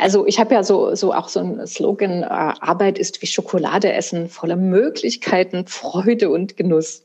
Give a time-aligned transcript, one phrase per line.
[0.00, 3.92] Also ich habe ja so, so auch so ein Slogan, äh, Arbeit ist wie Schokolade
[3.92, 7.04] essen, voller Möglichkeiten, Freude und Genuss.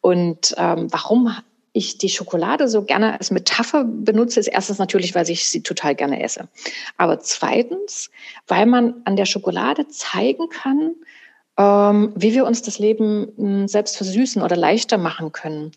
[0.00, 1.36] Und ähm, warum
[1.72, 5.94] ich die Schokolade so gerne als Metapher benutze, ist erstens natürlich, weil ich sie total
[5.94, 6.48] gerne esse.
[6.96, 8.10] Aber zweitens,
[8.46, 10.94] weil man an der Schokolade zeigen kann,
[11.58, 15.72] ähm, wie wir uns das Leben hm, selbst versüßen oder leichter machen können.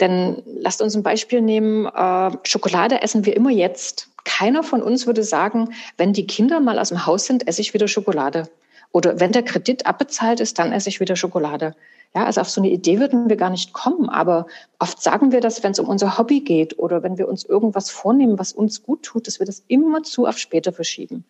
[0.00, 4.08] Denn lasst uns ein Beispiel nehmen, äh, Schokolade essen wir immer jetzt.
[4.24, 7.74] Keiner von uns würde sagen, wenn die Kinder mal aus dem Haus sind, esse ich
[7.74, 8.48] wieder Schokolade.
[8.92, 11.76] Oder wenn der Kredit abbezahlt ist, dann esse ich wieder Schokolade.
[12.14, 14.08] Ja, also auf so eine Idee würden wir gar nicht kommen.
[14.08, 14.46] Aber
[14.78, 17.90] oft sagen wir das, wenn es um unser Hobby geht oder wenn wir uns irgendwas
[17.90, 21.24] vornehmen, was uns gut tut, dass wir das immer zu auf später verschieben.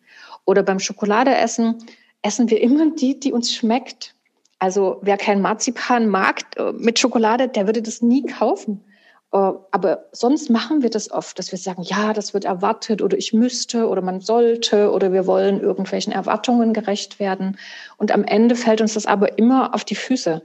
[0.45, 1.83] Oder beim Schokoladeessen
[2.23, 4.15] essen wir immer die, die uns schmeckt.
[4.61, 8.85] Also wer kein Marzipan mag äh, mit Schokolade, der würde das nie kaufen.
[9.33, 13.17] Äh, aber sonst machen wir das oft, dass wir sagen, ja, das wird erwartet oder
[13.17, 17.57] ich müsste oder man sollte oder wir wollen irgendwelchen Erwartungen gerecht werden.
[17.97, 20.43] Und am Ende fällt uns das aber immer auf die Füße.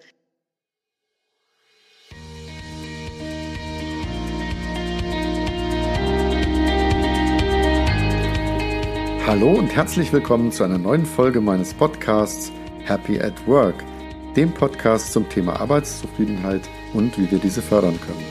[9.26, 12.50] Hallo und herzlich willkommen zu einer neuen Folge meines Podcasts
[12.86, 13.74] Happy at Work,
[14.36, 18.24] dem Podcast zum Thema Arbeitszufriedenheit und wie wir diese fördern können.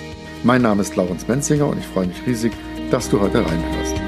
[0.44, 2.54] Mein Name ist Laurens Menzinger und ich freue mich riesig,
[2.92, 4.05] dass du heute reinhörst.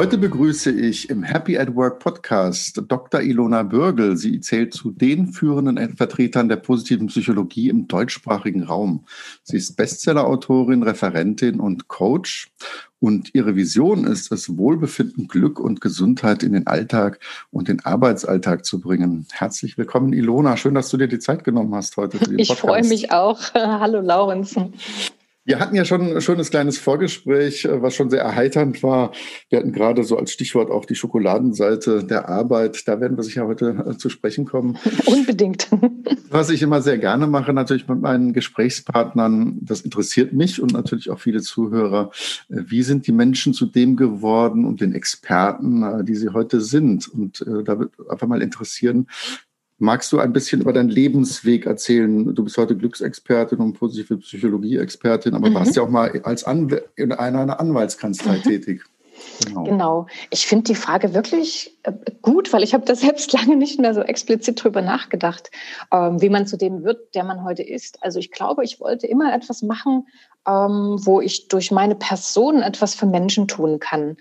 [0.00, 3.20] Heute begrüße ich im Happy at Work Podcast Dr.
[3.20, 4.16] Ilona Bürgel.
[4.16, 9.04] Sie zählt zu den führenden Vertretern der positiven Psychologie im deutschsprachigen Raum.
[9.42, 12.50] Sie ist Bestsellerautorin, Referentin und Coach.
[12.98, 17.20] Und ihre Vision ist es, Wohlbefinden, Glück und Gesundheit in den Alltag
[17.50, 19.26] und den Arbeitsalltag zu bringen.
[19.30, 20.56] Herzlich willkommen, Ilona.
[20.56, 22.50] Schön, dass du dir die Zeit genommen hast heute für den Podcast.
[22.50, 23.38] Ich freue mich auch.
[23.54, 24.56] Hallo, Laurens.
[25.50, 29.10] Wir hatten ja schon ein schönes kleines Vorgespräch, äh, was schon sehr erheiternd war.
[29.48, 32.86] Wir hatten gerade so als Stichwort auch die Schokoladenseite der Arbeit.
[32.86, 34.78] Da werden wir sicher heute äh, zu sprechen kommen.
[35.06, 35.66] Unbedingt.
[36.30, 41.10] Was ich immer sehr gerne mache, natürlich mit meinen Gesprächspartnern, das interessiert mich und natürlich
[41.10, 42.12] auch viele Zuhörer.
[42.48, 47.08] Äh, wie sind die Menschen zu dem geworden und den Experten, die sie heute sind?
[47.08, 49.08] Und da wird einfach mal interessieren,
[49.82, 52.34] Magst du ein bisschen über deinen Lebensweg erzählen?
[52.34, 55.54] Du bist heute Glücksexpertin und positive Psychologie-Expertin, aber mhm.
[55.54, 58.42] warst ja auch mal als Anw in einer Anwaltskanzlei mhm.
[58.42, 58.82] tätig.
[59.46, 59.64] Genau.
[59.64, 60.06] genau.
[60.28, 63.94] Ich finde die Frage wirklich äh, gut, weil ich habe da selbst lange nicht mehr
[63.94, 65.50] so explizit drüber nachgedacht,
[65.90, 68.02] ähm, wie man zu dem wird, der man heute ist.
[68.02, 70.06] Also ich glaube, ich wollte immer etwas machen,
[70.46, 74.18] ähm, wo ich durch meine Person etwas für Menschen tun kann.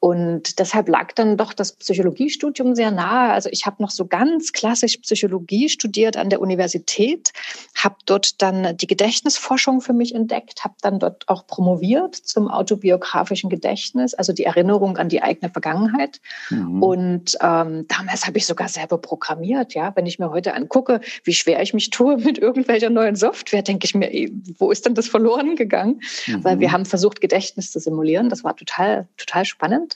[0.00, 3.32] Und deshalb lag dann doch das Psychologiestudium sehr nahe.
[3.32, 7.32] Also ich habe noch so ganz klassisch Psychologie studiert an der Universität,
[7.76, 13.50] habe dort dann die Gedächtnisforschung für mich entdeckt, habe dann dort auch promoviert zum autobiografischen
[13.50, 16.22] Gedächtnis, also die Erinnerung an die eigene Vergangenheit.
[16.48, 16.82] Mhm.
[16.82, 19.74] Und ähm, damals habe ich sogar selber programmiert.
[19.74, 23.60] Ja, wenn ich mir heute angucke, wie schwer ich mich tue mit irgendwelcher neuen Software,
[23.60, 24.10] denke ich mir,
[24.56, 26.00] wo ist denn das verloren gegangen?
[26.26, 26.42] Mhm.
[26.42, 28.30] Weil wir haben versucht, Gedächtnis zu simulieren.
[28.30, 29.89] Das war total, total spannend.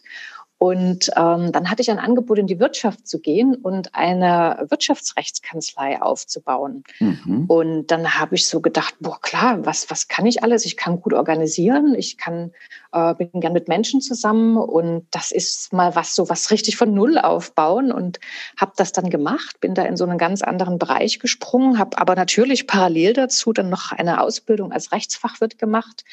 [0.65, 6.01] Und ähm, dann hatte ich ein Angebot, in die Wirtschaft zu gehen und eine Wirtschaftsrechtskanzlei
[6.01, 6.85] aufzubauen.
[7.01, 7.45] Mhm.
[7.49, 10.65] Und dann habe ich so gedacht, boah, klar, was, was kann ich alles?
[10.65, 12.53] Ich kann gut organisieren, ich kann,
[12.93, 16.95] äh, bin gern mit Menschen zusammen und das ist mal was, so was richtig von
[16.95, 18.19] Null aufbauen und
[18.57, 22.15] habe das dann gemacht, bin da in so einen ganz anderen Bereich gesprungen, habe aber
[22.15, 26.05] natürlich parallel dazu dann noch eine Ausbildung als Rechtsfachwirt gemacht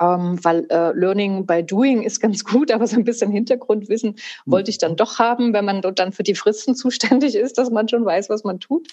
[0.00, 4.16] ähm, weil äh, Learning by Doing ist ganz gut, aber so ein bisschen Hintergrundwissen
[4.46, 7.70] wollte ich dann doch haben, wenn man dort dann für die Fristen zuständig ist, dass
[7.70, 8.88] man schon weiß, was man tut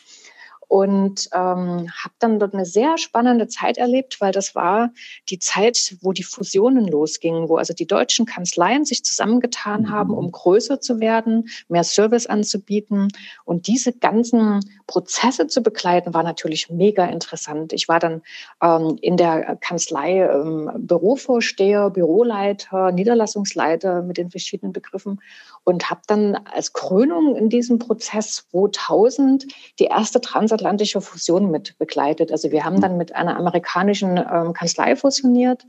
[0.67, 4.91] und ähm, habe dann dort eine sehr spannende Zeit erlebt, weil das war
[5.29, 9.89] die Zeit, wo die Fusionen losgingen, wo also die deutschen Kanzleien sich zusammengetan mhm.
[9.89, 13.09] haben, um größer zu werden, mehr Service anzubieten.
[13.43, 17.73] Und diese ganzen Prozesse zu begleiten, war natürlich mega interessant.
[17.73, 18.21] Ich war dann
[18.61, 25.21] ähm, in der Kanzlei ähm, Bürovorsteher, Büroleiter, Niederlassungsleiter mit den verschiedenen Begriffen
[25.63, 29.45] und habe dann als Krönung in diesem Prozess 2000
[29.79, 30.19] die erste
[30.55, 32.31] transatlantische Fusion mit begleitet.
[32.31, 35.65] Also wir haben dann mit einer amerikanischen ähm, Kanzlei fusioniert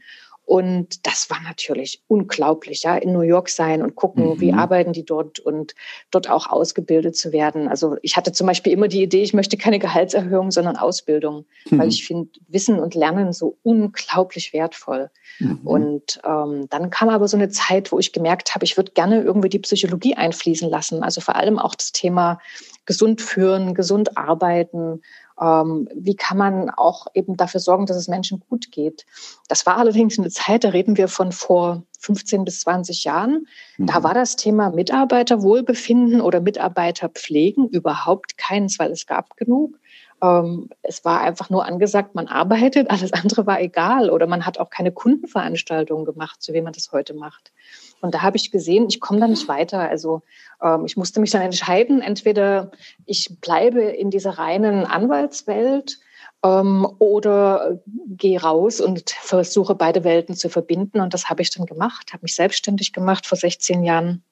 [0.46, 4.40] und das war natürlich unglaublich, ja, in New York sein und gucken, mhm.
[4.40, 5.74] wie arbeiten die dort und
[6.12, 7.66] dort auch ausgebildet zu werden.
[7.66, 11.78] Also ich hatte zum Beispiel immer die Idee, ich möchte keine Gehaltserhöhung, sondern Ausbildung, mhm.
[11.80, 15.10] weil ich finde Wissen und Lernen so unglaublich wertvoll.
[15.40, 15.60] Mhm.
[15.64, 19.22] Und ähm, dann kam aber so eine Zeit, wo ich gemerkt habe, ich würde gerne
[19.22, 21.02] irgendwie die Psychologie einfließen lassen.
[21.02, 22.38] Also vor allem auch das Thema
[22.86, 25.00] gesund führen, gesund arbeiten
[25.40, 29.04] ähm, wie kann man auch eben dafür sorgen, dass es Menschen gut geht.
[29.48, 33.46] Das war allerdings eine Zeit, da reden wir von vor 15 bis 20 Jahren.
[33.76, 33.86] Mhm.
[33.86, 39.78] Da war das Thema Mitarbeiterwohlbefinden oder Mitarbeiterpflegen überhaupt keins, weil es gab genug.
[40.22, 44.58] Ähm, es war einfach nur angesagt, man arbeitet, alles andere war egal oder man hat
[44.58, 47.52] auch keine Kundenveranstaltungen gemacht, so wie man das heute macht.
[48.00, 49.80] Und da habe ich gesehen, ich komme da nicht weiter.
[49.80, 50.22] Also
[50.62, 52.70] ähm, ich musste mich dann entscheiden, entweder
[53.04, 55.98] ich bleibe in dieser reinen Anwaltswelt
[56.44, 61.00] ähm, oder gehe raus und versuche beide Welten zu verbinden.
[61.00, 64.22] Und das habe ich dann gemacht, habe mich selbstständig gemacht vor 16 Jahren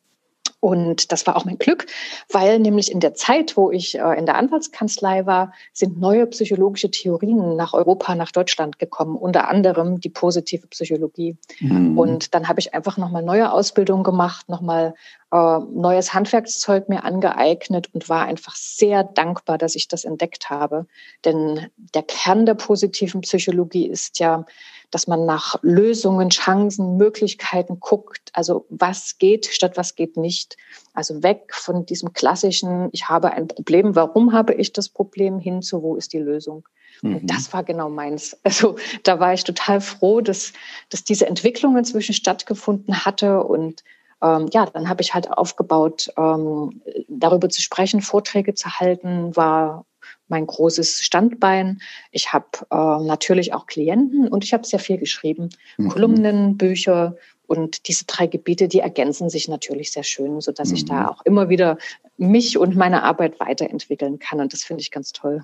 [0.64, 1.84] und das war auch mein Glück,
[2.32, 6.90] weil nämlich in der Zeit, wo ich äh, in der Anwaltskanzlei war, sind neue psychologische
[6.90, 11.36] Theorien nach Europa, nach Deutschland gekommen, unter anderem die positive Psychologie.
[11.60, 11.98] Mhm.
[11.98, 14.94] Und dann habe ich einfach nochmal neue Ausbildung gemacht, nochmal
[15.32, 20.86] äh, neues Handwerkszeug mir angeeignet und war einfach sehr dankbar, dass ich das entdeckt habe.
[21.26, 24.46] Denn der Kern der positiven Psychologie ist ja,
[24.90, 28.30] dass man nach Lösungen, Chancen, Möglichkeiten guckt.
[28.32, 30.56] Also was geht statt was geht nicht.
[30.92, 35.62] Also weg von diesem klassischen, ich habe ein Problem, warum habe ich das Problem, hin
[35.62, 36.64] zu, wo ist die Lösung.
[37.02, 37.16] Mhm.
[37.16, 38.36] Und das war genau meins.
[38.44, 40.52] Also da war ich total froh, dass,
[40.90, 43.82] dass diese Entwicklung inzwischen stattgefunden hatte und
[44.22, 49.84] ähm, ja, dann habe ich halt aufgebaut, ähm, darüber zu sprechen, Vorträge zu halten, war
[50.28, 51.80] mein großes Standbein.
[52.10, 55.50] Ich habe äh, natürlich auch Klienten und ich habe sehr viel geschrieben.
[55.76, 55.88] Mhm.
[55.88, 57.16] Kolumnen, Bücher
[57.46, 60.74] und diese drei Gebiete, die ergänzen sich natürlich sehr schön, sodass mhm.
[60.74, 61.06] ich da mhm.
[61.06, 61.78] auch immer wieder
[62.16, 64.40] mich und meine Arbeit weiterentwickeln kann.
[64.40, 65.42] Und das finde ich ganz toll.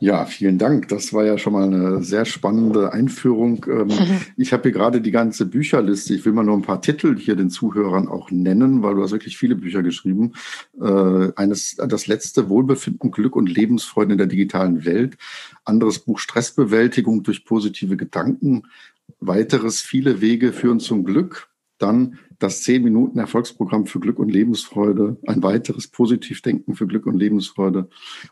[0.00, 0.88] Ja, vielen Dank.
[0.88, 3.64] Das war ja schon mal eine sehr spannende Einführung.
[3.68, 3.88] Ähm.
[4.36, 6.14] Ich habe hier gerade die ganze Bücherliste.
[6.14, 9.12] Ich will mal nur ein paar Titel hier den Zuhörern auch nennen, weil du hast
[9.12, 10.32] wirklich viele Bücher geschrieben.
[10.80, 15.16] Äh, eines, das letzte Wohlbefinden, Glück und Lebensfreude in der digitalen Welt.
[15.64, 18.64] Anderes Buch Stressbewältigung durch positive Gedanken.
[19.20, 21.48] Weiteres viele Wege führen zum Glück.
[21.78, 27.88] Dann das 10-Minuten-Erfolgsprogramm für Glück und Lebensfreude, ein weiteres Positivdenken für Glück und Lebensfreude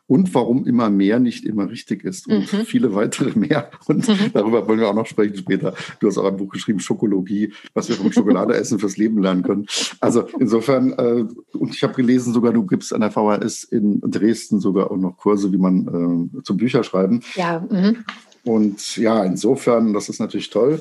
[0.06, 2.66] und warum immer mehr nicht immer richtig ist und mhm.
[2.66, 3.70] viele weitere mehr.
[3.86, 4.30] Und mhm.
[4.34, 5.74] darüber wollen wir auch noch sprechen später.
[5.98, 9.66] Du hast auch ein Buch geschrieben, Schokologie, was wir vom Schokoladeessen fürs Leben lernen können.
[10.00, 11.24] Also insofern, äh,
[11.56, 15.16] und ich habe gelesen, sogar du gibst an der VHS in Dresden sogar auch noch
[15.16, 17.22] Kurse, wie man äh, zum Bücherschreiben.
[17.34, 17.66] Ja.
[17.70, 18.04] Mhm.
[18.44, 20.80] Und ja, insofern, das ist natürlich toll,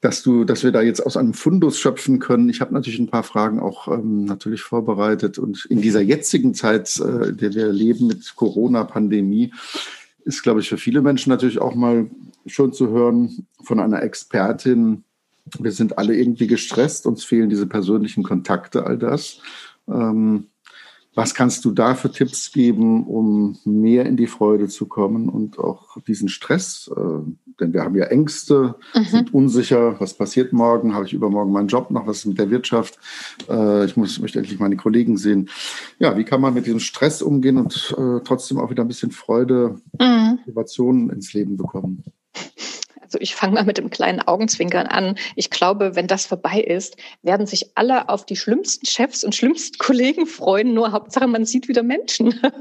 [0.00, 2.48] dass du, dass wir da jetzt aus einem Fundus schöpfen können.
[2.48, 5.38] Ich habe natürlich ein paar Fragen auch ähm, natürlich vorbereitet.
[5.38, 9.52] Und in dieser jetzigen Zeit, äh, der wir leben mit Corona-Pandemie,
[10.24, 12.08] ist, glaube ich, für viele Menschen natürlich auch mal
[12.46, 15.02] schön zu hören von einer Expertin.
[15.58, 19.40] Wir sind alle irgendwie gestresst, uns fehlen diese persönlichen Kontakte, all das.
[19.88, 20.46] Ähm,
[21.14, 25.58] was kannst du da für Tipps geben, um mehr in die Freude zu kommen und
[25.58, 26.90] auch diesen Stress?
[26.94, 27.00] Äh,
[27.60, 29.04] denn wir haben ja Ängste, mhm.
[29.04, 32.50] sind unsicher, was passiert morgen, habe ich übermorgen meinen Job noch, was ist mit der
[32.50, 32.98] Wirtschaft?
[33.48, 35.48] Äh, ich muss, möchte endlich meine Kollegen sehen.
[35.98, 39.12] Ja, wie kann man mit diesem Stress umgehen und äh, trotzdem auch wieder ein bisschen
[39.12, 40.38] Freude, mhm.
[40.38, 42.02] Motivation ins Leben bekommen?
[43.04, 45.16] Also ich fange mal mit dem kleinen Augenzwinkern an.
[45.36, 49.78] Ich glaube, wenn das vorbei ist, werden sich alle auf die schlimmsten Chefs und schlimmsten
[49.78, 50.74] Kollegen freuen.
[50.74, 52.26] Nur Hauptsache, man sieht wieder Menschen.
[52.26, 52.52] Mhm.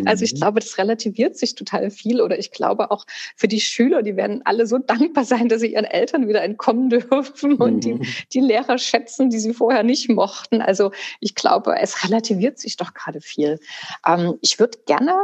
[0.04, 2.20] Also ich glaube, das relativiert sich total viel.
[2.20, 3.04] Oder ich glaube auch
[3.36, 6.90] für die Schüler, die werden alle so dankbar sein, dass sie ihren Eltern wieder entkommen
[6.90, 7.80] dürfen und mhm.
[7.80, 10.62] die, die Lehrer schätzen, die sie vorher nicht mochten.
[10.62, 13.58] Also ich glaube, es relativiert sich doch gerade viel.
[14.06, 15.14] Ähm, ich würde gerne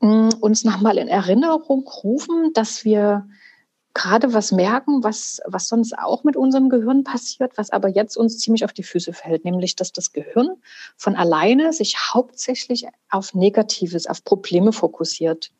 [0.00, 3.28] mm, uns nochmal in Erinnerung rufen, dass wir
[3.94, 8.38] gerade was merken, was, was sonst auch mit unserem Gehirn passiert, was aber jetzt uns
[8.38, 10.56] ziemlich auf die Füße fällt, nämlich dass das Gehirn
[10.96, 15.50] von alleine sich hauptsächlich auf Negatives, auf Probleme fokussiert.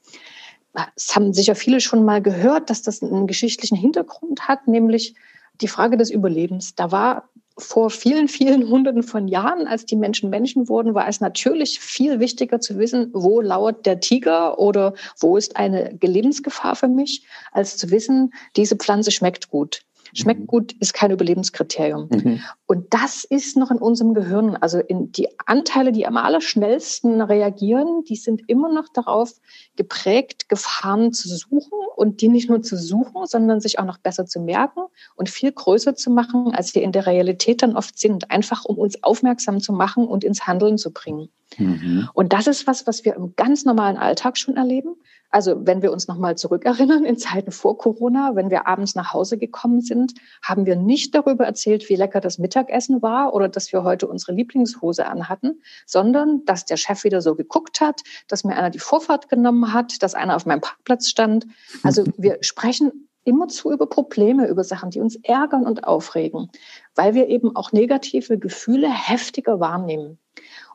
[0.97, 5.15] Es haben sicher viele schon mal gehört, dass das einen geschichtlichen Hintergrund hat, nämlich
[5.61, 6.75] die Frage des Überlebens.
[6.75, 7.29] Da war
[7.59, 12.21] vor vielen, vielen Hunderten von Jahren, als die Menschen Menschen wurden, war es natürlich viel
[12.21, 17.77] wichtiger zu wissen, wo lauert der Tiger oder wo ist eine Lebensgefahr für mich, als
[17.77, 19.83] zu wissen, diese Pflanze schmeckt gut.
[20.15, 20.47] Schmeckt mhm.
[20.47, 22.09] gut ist kein Überlebenskriterium.
[22.11, 22.41] Mhm.
[22.67, 24.57] Und das ist noch in unserem Gehirn.
[24.57, 29.33] Also in die Anteile, die am allerschnellsten reagieren, die sind immer noch darauf
[29.77, 34.27] geprägt, Gefahren zu suchen und die nicht nur zu suchen, sondern sich auch noch besser
[34.27, 34.81] zu merken
[35.17, 38.77] und viel größer zu machen, als wir in der Realität dann oft sind, einfach um
[38.79, 41.31] uns aufmerksam zu machen und ins Handeln zu bringen.
[41.59, 42.09] Mhm.
[42.15, 44.97] Und das ist was, was wir im ganz normalen Alltag schon erleben.
[45.33, 49.39] Also wenn wir uns nochmal zurückerinnern in Zeiten vor Corona, wenn wir abends nach Hause
[49.39, 53.83] gekommen sind, haben wir nicht darüber erzählt, wie lecker das Mittagessen war oder dass wir
[53.83, 58.69] heute unsere Lieblingshose anhatten, sondern dass der Chef wieder so geguckt hat, dass mir einer
[58.69, 61.47] die Vorfahrt genommen hat, dass einer auf meinem Parkplatz stand.
[61.83, 66.51] Also wir sprechen immerzu über Probleme, über Sachen, die uns ärgern und aufregen,
[66.95, 70.19] weil wir eben auch negative Gefühle heftiger wahrnehmen.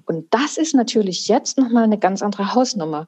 [0.07, 3.07] Und das ist natürlich jetzt nochmal eine ganz andere Hausnummer.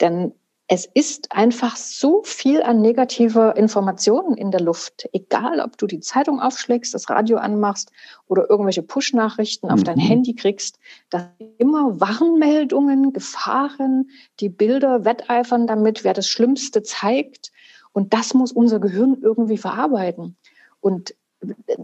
[0.00, 0.32] Denn
[0.72, 5.08] es ist einfach so viel an negativer Informationen in der Luft.
[5.12, 7.90] Egal, ob du die Zeitung aufschlägst, das Radio anmachst
[8.26, 10.02] oder irgendwelche Push-Nachrichten auf dein mhm.
[10.02, 10.78] Handy kriegst,
[11.10, 11.24] dass
[11.58, 17.50] immer Warnmeldungen, Gefahren, die Bilder wetteifern damit, wer das Schlimmste zeigt.
[17.92, 20.36] Und das muss unser Gehirn irgendwie verarbeiten.
[20.80, 21.14] Und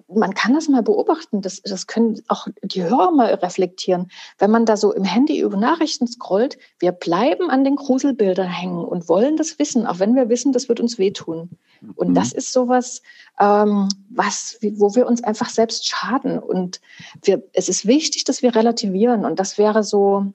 [0.08, 4.10] man kann das mal beobachten, das, das können auch die Hörer mal reflektieren.
[4.38, 8.84] Wenn man da so im Handy über Nachrichten scrollt, wir bleiben an den Gruselbildern hängen
[8.84, 11.50] und wollen das wissen, auch wenn wir wissen, das wird uns wehtun.
[11.94, 12.14] Und mhm.
[12.14, 13.02] das ist sowas,
[13.38, 16.38] ähm, was, wo wir uns einfach selbst schaden.
[16.38, 16.80] Und
[17.22, 19.24] wir, es ist wichtig, dass wir relativieren.
[19.24, 20.32] Und das wäre so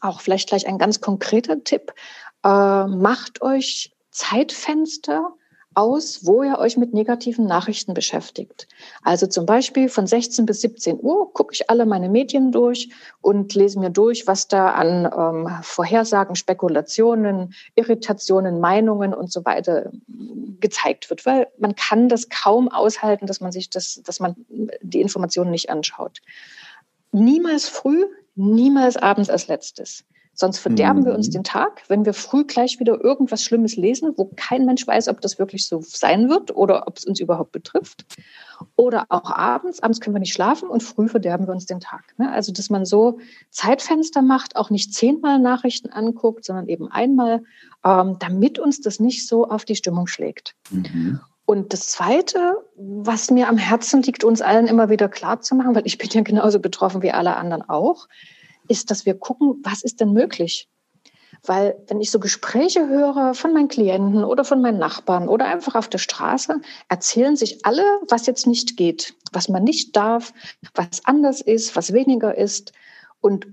[0.00, 1.92] auch vielleicht gleich ein ganz konkreter Tipp.
[2.44, 5.34] Äh, macht euch Zeitfenster,
[5.74, 8.66] aus, wo ihr euch mit negativen Nachrichten beschäftigt.
[9.02, 13.54] Also zum Beispiel von 16 bis 17 Uhr gucke ich alle meine Medien durch und
[13.54, 19.92] lese mir durch, was da an ähm, Vorhersagen, Spekulationen, Irritationen, Meinungen und so weiter
[20.60, 24.34] gezeigt wird, weil man kann das kaum aushalten, dass man sich das, dass man
[24.82, 26.20] die Informationen nicht anschaut.
[27.12, 30.04] Niemals früh, niemals abends als letztes.
[30.40, 31.04] Sonst verderben mhm.
[31.04, 31.32] wir uns mhm.
[31.32, 35.20] den Tag, wenn wir früh gleich wieder irgendwas Schlimmes lesen, wo kein Mensch weiß, ob
[35.20, 38.06] das wirklich so sein wird oder ob es uns überhaupt betrifft.
[38.74, 39.82] Oder auch abends.
[39.82, 42.14] Abends können wir nicht schlafen und früh verderben wir uns den Tag.
[42.16, 42.32] Ne?
[42.32, 43.18] Also, dass man so
[43.50, 47.42] Zeitfenster macht, auch nicht zehnmal Nachrichten anguckt, sondern eben einmal,
[47.84, 50.54] ähm, damit uns das nicht so auf die Stimmung schlägt.
[50.70, 51.20] Mhm.
[51.44, 55.74] Und das Zweite, was mir am Herzen liegt, uns allen immer wieder klar zu machen,
[55.74, 58.08] weil ich bin ja genauso betroffen wie alle anderen auch,
[58.70, 60.68] ist, dass wir gucken, was ist denn möglich?
[61.44, 65.74] Weil wenn ich so Gespräche höre von meinen Klienten oder von meinen Nachbarn oder einfach
[65.74, 70.34] auf der Straße, erzählen sich alle, was jetzt nicht geht, was man nicht darf,
[70.74, 72.72] was anders ist, was weniger ist.
[73.20, 73.46] Und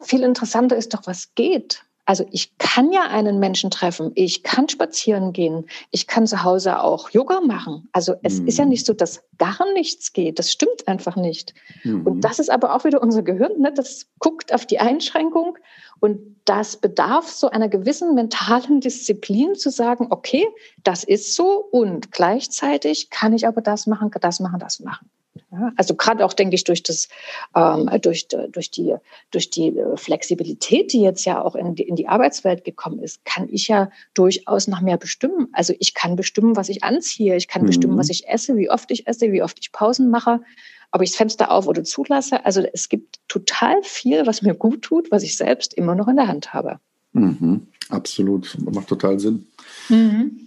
[0.00, 1.85] viel interessanter ist doch, was geht.
[2.06, 6.80] Also ich kann ja einen Menschen treffen, ich kann spazieren gehen, ich kann zu Hause
[6.80, 7.88] auch Yoga machen.
[7.92, 8.46] Also es mhm.
[8.46, 8.70] ist ja mhm.
[8.70, 10.38] nicht so, dass gar nichts geht.
[10.38, 11.52] Das stimmt einfach nicht.
[11.82, 12.06] Mhm.
[12.06, 13.60] Und das ist aber auch wieder unser Gehirn.
[13.60, 13.72] Ne?
[13.72, 15.58] Das guckt auf die Einschränkung
[15.98, 20.46] und das bedarf so einer gewissen mentalen Disziplin zu sagen, okay,
[20.84, 25.10] das ist so und gleichzeitig kann ich aber das machen, das machen, das machen.
[25.76, 27.08] Also gerade auch, denke ich, durch, das,
[27.54, 28.94] ähm, durch, durch, die,
[29.30, 33.24] durch die äh, Flexibilität, die jetzt ja auch in die, in die Arbeitswelt gekommen ist,
[33.24, 35.48] kann ich ja durchaus noch mehr bestimmen.
[35.52, 37.66] Also ich kann bestimmen, was ich anziehe, ich kann mhm.
[37.66, 40.40] bestimmen, was ich esse, wie oft ich esse, wie oft ich Pausen mache,
[40.92, 42.44] ob ich das Fenster auf oder zulasse.
[42.44, 46.16] Also es gibt total viel, was mir gut tut, was ich selbst immer noch in
[46.16, 46.78] der Hand habe.
[47.12, 47.66] Mhm.
[47.88, 49.46] Absolut, macht total Sinn.
[49.88, 50.45] Mhm.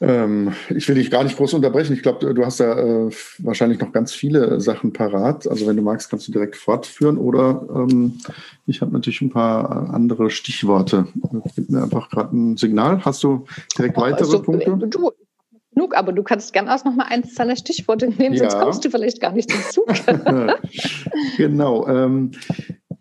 [0.00, 1.92] Ähm, ich will dich gar nicht groß unterbrechen.
[1.92, 5.48] Ich glaube, du hast da äh, wahrscheinlich noch ganz viele Sachen parat.
[5.48, 7.18] Also wenn du magst, kannst du direkt fortführen.
[7.18, 8.18] Oder ähm,
[8.66, 11.06] ich habe natürlich ein paar andere Stichworte.
[11.56, 13.04] Gib mir einfach gerade ein Signal.
[13.04, 14.76] Hast du direkt oh, weitere also, Punkte?
[14.88, 15.10] Du,
[15.78, 18.50] genug, aber du kannst gerne erst noch mal eins deiner Stichworte nehmen, ja.
[18.50, 19.86] sonst kommst du vielleicht gar nicht zum Zug.
[21.36, 21.86] genau.
[21.86, 22.32] Ähm,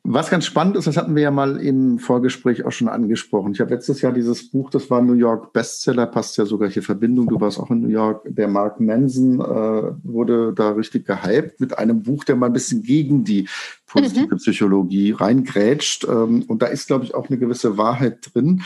[0.09, 3.51] was ganz spannend ist, das hatten wir ja mal im Vorgespräch auch schon angesprochen.
[3.51, 6.81] Ich habe letztes Jahr dieses Buch, das war New York Bestseller, passt ja sogar hier
[6.81, 7.27] Verbindung.
[7.27, 8.21] Du warst auch in New York.
[8.25, 12.83] Der Mark Manson äh, wurde da richtig gehypt mit einem Buch, der mal ein bisschen
[12.83, 13.49] gegen die
[13.85, 14.37] positive mhm.
[14.37, 16.05] Psychologie reingrätscht.
[16.05, 18.61] Ähm, und da ist, glaube ich, auch eine gewisse Wahrheit drin.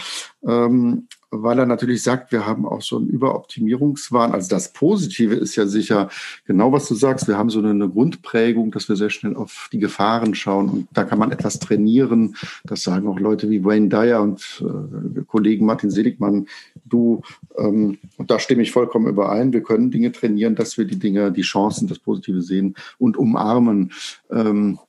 [0.48, 4.34] Ähm, weil er natürlich sagt, wir haben auch so einen Überoptimierungswahn.
[4.34, 6.10] Also das Positive ist ja sicher
[6.46, 7.28] genau, was du sagst.
[7.28, 11.04] Wir haben so eine, Grundprägung, dass wir sehr schnell auf die Gefahren schauen und da
[11.04, 12.36] kann man etwas trainieren.
[12.64, 16.48] Das sagen auch Leute wie Wayne Dyer und äh, Kollegen Martin Seligmann.
[16.86, 17.22] Du,
[17.58, 19.54] ähm, und da stimme ich vollkommen überein.
[19.54, 23.92] Wir können Dinge trainieren, dass wir die Dinge, die Chancen, das Positive sehen und umarmen.
[24.30, 24.80] Ähm,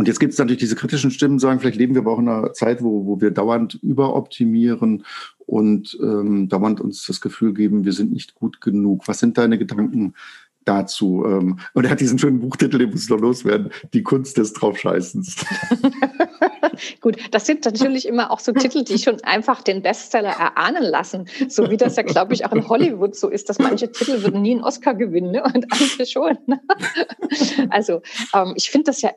[0.00, 2.28] und jetzt gibt es natürlich diese kritischen Stimmen, sagen, vielleicht leben wir aber auch in
[2.28, 5.04] einer Zeit, wo, wo wir dauernd überoptimieren
[5.50, 9.08] und ähm, dauernd uns das Gefühl geben, wir sind nicht gut genug.
[9.08, 10.14] Was sind deine Gedanken
[10.64, 11.24] dazu?
[11.26, 15.44] Ähm, und er hat diesen schönen Buchtitel, den muss noch loswerden, Die Kunst des Draufscheißens.
[17.00, 21.26] Gut, das sind natürlich immer auch so Titel, die schon einfach den Bestseller erahnen lassen.
[21.48, 24.42] So wie das ja, glaube ich, auch in Hollywood so ist, dass manche Titel würden
[24.42, 25.42] nie einen Oscar gewinnen ne?
[25.42, 26.38] und andere schon.
[27.70, 28.02] Also
[28.34, 29.10] ähm, ich finde das ja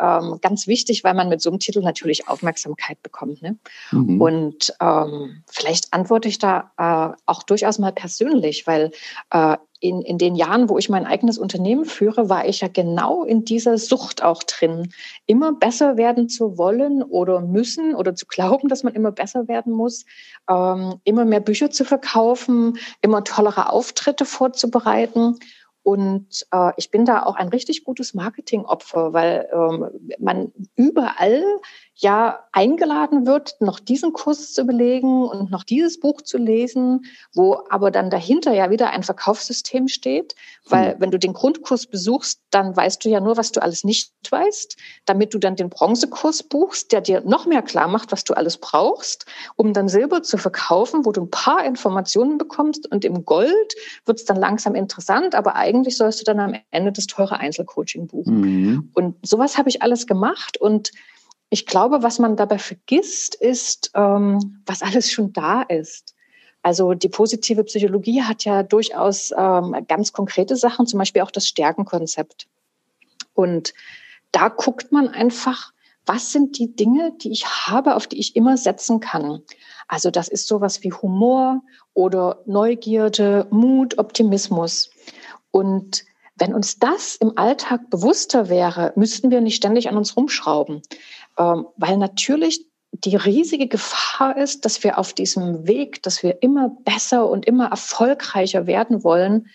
[0.00, 3.42] ähm, ganz wichtig, weil man mit so einem Titel natürlich Aufmerksamkeit bekommt.
[3.42, 3.58] Ne?
[3.90, 4.20] Mhm.
[4.20, 8.90] Und ähm, vielleicht antworte ich da äh, auch durchaus mal persönlich, weil
[9.30, 13.24] äh, in, in den Jahren, wo ich mein eigenes Unternehmen führe, war ich ja genau
[13.24, 14.92] in dieser Sucht auch drin,
[15.26, 19.72] immer besser werden zu wollen oder müssen oder zu glauben, dass man immer besser werden
[19.72, 20.04] muss,
[20.50, 25.38] ähm, immer mehr Bücher zu verkaufen, immer tollere Auftritte vorzubereiten.
[25.88, 31.42] Und äh, ich bin da auch ein richtig gutes Marketingopfer, weil ähm, man überall
[32.00, 37.60] ja eingeladen wird, noch diesen Kurs zu belegen und noch dieses Buch zu lesen, wo
[37.70, 40.36] aber dann dahinter ja wieder ein Verkaufssystem steht,
[40.68, 41.00] weil mhm.
[41.00, 44.76] wenn du den Grundkurs besuchst, dann weißt du ja nur, was du alles nicht weißt,
[45.06, 48.58] damit du dann den Bronzekurs buchst, der dir noch mehr klar macht, was du alles
[48.58, 49.26] brauchst,
[49.56, 53.74] um dann Silber zu verkaufen, wo du ein paar Informationen bekommst und im Gold
[54.04, 58.06] wird es dann langsam interessant, aber eigentlich sollst du dann am Ende das teure Einzelcoaching
[58.06, 58.40] buchen.
[58.40, 58.90] Mhm.
[58.94, 60.92] Und sowas habe ich alles gemacht und
[61.50, 66.14] ich glaube, was man dabei vergisst, ist, ähm, was alles schon da ist.
[66.62, 71.46] Also die positive Psychologie hat ja durchaus ähm, ganz konkrete Sachen, zum Beispiel auch das
[71.46, 72.46] Stärkenkonzept.
[73.34, 73.72] Und
[74.32, 75.72] da guckt man einfach,
[76.04, 79.42] was sind die Dinge, die ich habe, auf die ich immer setzen kann.
[79.86, 81.62] Also das ist sowas wie Humor
[81.94, 84.90] oder Neugierde, Mut, Optimismus.
[85.50, 86.04] Und
[86.36, 90.82] wenn uns das im Alltag bewusster wäre, müssten wir nicht ständig an uns rumschrauben.
[91.38, 96.70] Ähm, weil natürlich die riesige Gefahr ist, dass wir auf diesem Weg, dass wir immer
[96.84, 99.48] besser und immer erfolgreicher werden wollen,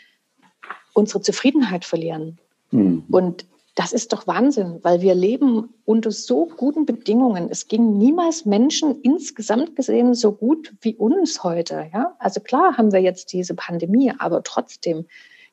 [0.94, 2.40] unsere Zufriedenheit verlieren.
[2.72, 3.06] Mhm.
[3.10, 7.50] Und das ist doch Wahnsinn, weil wir leben unter so guten Bedingungen.
[7.50, 11.90] Es ging niemals Menschen insgesamt gesehen so gut wie uns heute.
[11.92, 12.16] Ja?
[12.20, 15.08] Also klar haben wir jetzt diese Pandemie, aber trotzdem,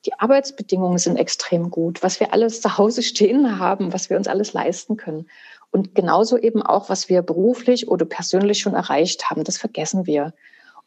[0.05, 4.29] die Arbeitsbedingungen sind extrem gut, was wir alles zu Hause stehen haben, was wir uns
[4.29, 5.27] alles leisten können.
[5.71, 10.35] Und genauso eben auch, was wir beruflich oder persönlich schon erreicht haben, das vergessen wir.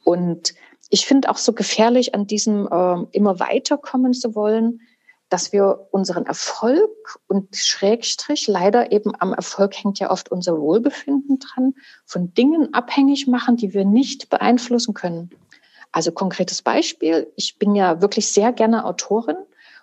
[0.04, 0.54] Und
[0.90, 4.82] ich finde auch so gefährlich, an diesem äh, immer weiterkommen zu wollen,
[5.30, 11.40] dass wir unseren Erfolg und Schrägstrich, leider eben am Erfolg hängt ja oft unser Wohlbefinden
[11.40, 11.74] dran,
[12.06, 15.32] von Dingen abhängig machen, die wir nicht beeinflussen können.
[15.92, 19.38] Also konkretes Beispiel, ich bin ja wirklich sehr gerne Autorin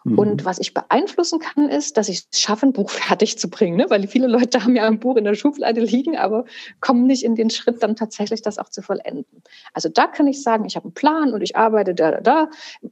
[0.04, 0.18] Mhm.
[0.18, 3.76] Und was ich beeinflussen kann, ist, dass ich es schaffe, ein Buch fertig zu bringen.
[3.76, 3.86] Ne?
[3.88, 6.44] Weil viele Leute haben ja ein Buch in der Schublade liegen, aber
[6.80, 9.42] kommen nicht in den Schritt, dann tatsächlich das auch zu vollenden.
[9.74, 12.50] Also da kann ich sagen, ich habe einen Plan und ich arbeite da, da, da.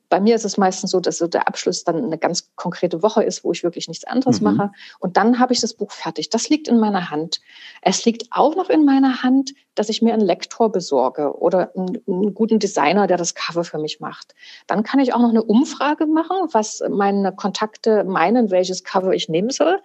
[0.09, 3.23] Bei mir ist es meistens so, dass so der Abschluss dann eine ganz konkrete Woche
[3.23, 4.57] ist, wo ich wirklich nichts anderes mhm.
[4.57, 4.73] mache.
[4.99, 6.31] Und dann habe ich das Buch fertig.
[6.31, 7.41] Das liegt in meiner Hand.
[7.83, 12.03] Es liegt auch noch in meiner Hand, dass ich mir einen Lektor besorge oder einen,
[12.07, 14.35] einen guten Designer, der das Cover für mich macht.
[14.67, 19.31] Dann kann ich auch noch eine Umfrage machen, was meine Kontakte meinen, welches Cover ich
[19.31, 19.81] nehmen soll.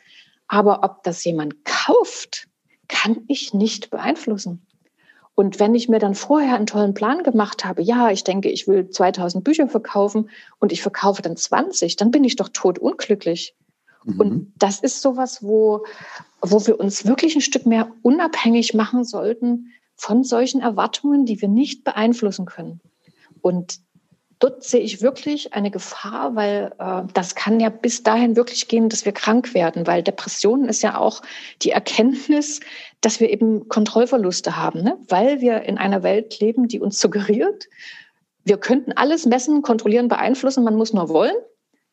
[0.50, 2.48] Aber ob das jemand kauft,
[2.90, 4.66] kann ich nicht beeinflussen.
[5.36, 8.68] Und wenn ich mir dann vorher einen tollen Plan gemacht habe, ja, ich denke, ich
[8.68, 13.56] will 2000 Bücher verkaufen und ich verkaufe dann 20, dann bin ich doch tot unglücklich.
[14.04, 14.20] Mhm.
[14.20, 15.86] Und das ist sowas, wo,
[16.42, 21.48] wo wir uns wirklich ein Stück mehr unabhängig machen sollten von solchen Erwartungen, die wir
[21.48, 22.80] nicht beeinflussen können.
[23.42, 23.80] Und
[24.44, 28.90] dort sehe ich wirklich eine Gefahr, weil äh, das kann ja bis dahin wirklich gehen,
[28.90, 31.22] dass wir krank werden, weil Depressionen ist ja auch
[31.62, 32.60] die Erkenntnis,
[33.00, 34.98] dass wir eben Kontrollverluste haben, ne?
[35.08, 37.70] weil wir in einer Welt leben, die uns suggeriert,
[38.44, 41.36] wir könnten alles messen, kontrollieren, beeinflussen, man muss nur wollen.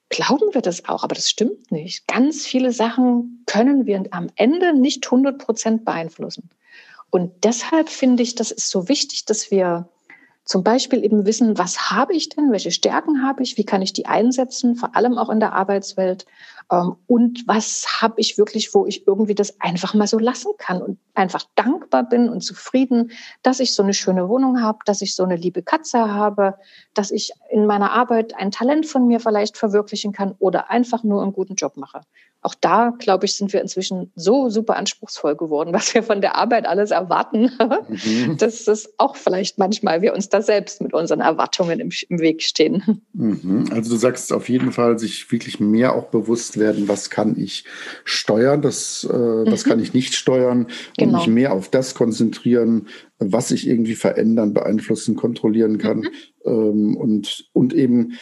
[0.09, 2.09] Glauben wir das auch, aber das stimmt nicht.
[2.09, 6.51] Ganz viele Sachen können wir am Ende nicht 100 Prozent beeinflussen.
[7.11, 9.89] Und deshalb finde ich, das ist so wichtig, dass wir
[10.45, 13.93] zum Beispiel eben wissen, was habe ich denn, welche Stärken habe ich, wie kann ich
[13.93, 16.27] die einsetzen, vor allem auch in der Arbeitswelt
[17.07, 20.99] und was habe ich wirklich, wo ich irgendwie das einfach mal so lassen kann und
[21.15, 23.11] einfach dankbar bin und zufrieden,
[23.43, 26.55] dass ich so eine schöne Wohnung habe, dass ich so eine liebe Katze habe,
[26.95, 31.23] dass ich in meiner Arbeit ein Talent von mir vielleicht verwirklichen kann oder einfach nur
[31.23, 32.03] einen guten Job mache
[32.43, 36.37] auch da, glaube ich, sind wir inzwischen so super anspruchsvoll geworden, was wir von der
[36.37, 37.51] Arbeit alles erwarten,
[37.89, 38.37] mhm.
[38.39, 42.43] dass es auch vielleicht manchmal wir uns da selbst mit unseren Erwartungen im, im Weg
[42.43, 43.03] stehen.
[43.13, 43.67] Mhm.
[43.73, 47.65] Also du sagst auf jeden Fall, sich wirklich mehr auch bewusst werden, was kann ich
[48.05, 49.69] steuern, das, äh, was mhm.
[49.69, 51.19] kann ich nicht steuern genau.
[51.19, 52.87] und mich mehr auf das konzentrieren,
[53.19, 55.99] was ich irgendwie verändern, beeinflussen, kontrollieren kann.
[55.99, 56.11] Mhm.
[56.45, 58.13] Ähm, und, und eben,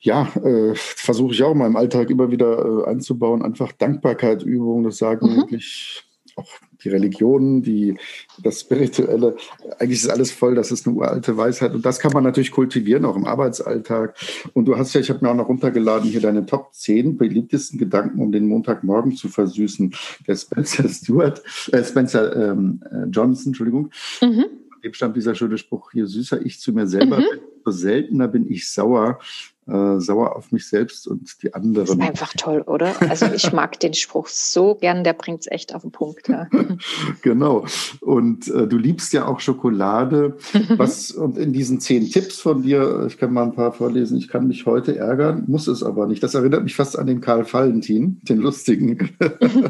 [0.00, 4.98] ja, äh, versuche ich auch in meinem Alltag immer wieder äh, einzubauen, einfach Dankbarkeitübungen, das
[4.98, 5.36] sagen mhm.
[5.38, 6.05] wirklich
[6.36, 6.48] auch
[6.84, 7.96] die Religionen, die,
[8.42, 9.36] das Spirituelle,
[9.78, 13.04] eigentlich ist alles voll, das ist eine uralte Weisheit und das kann man natürlich kultivieren,
[13.04, 14.16] auch im Arbeitsalltag.
[14.52, 17.78] Und du hast ja, ich habe mir auch noch runtergeladen, hier deine Top 10 beliebtesten
[17.78, 19.94] Gedanken, um den Montagmorgen zu versüßen.
[20.26, 23.90] Der Spencer Stewart, äh, Spencer ähm, äh, Johnson, Entschuldigung.
[24.20, 24.44] Mhm.
[24.84, 27.24] Dem stammt dieser schöne Spruch, je süßer ich zu mir selber mhm.
[27.30, 29.18] bin, so seltener bin ich sauer.
[29.66, 31.86] Äh, sauer auf mich selbst und die anderen.
[31.86, 32.94] Das ist einfach toll, oder?
[33.08, 36.28] Also ich mag den Spruch so gern, der bringt es echt auf den Punkt.
[36.28, 36.48] Ja.
[37.22, 37.66] genau.
[38.00, 40.36] Und äh, du liebst ja auch Schokolade.
[40.76, 44.28] Was, und in diesen zehn Tipps von dir, ich kann mal ein paar vorlesen, ich
[44.28, 46.22] kann mich heute ärgern, muss es aber nicht.
[46.22, 49.10] Das erinnert mich fast an den Karl Valentin, den lustigen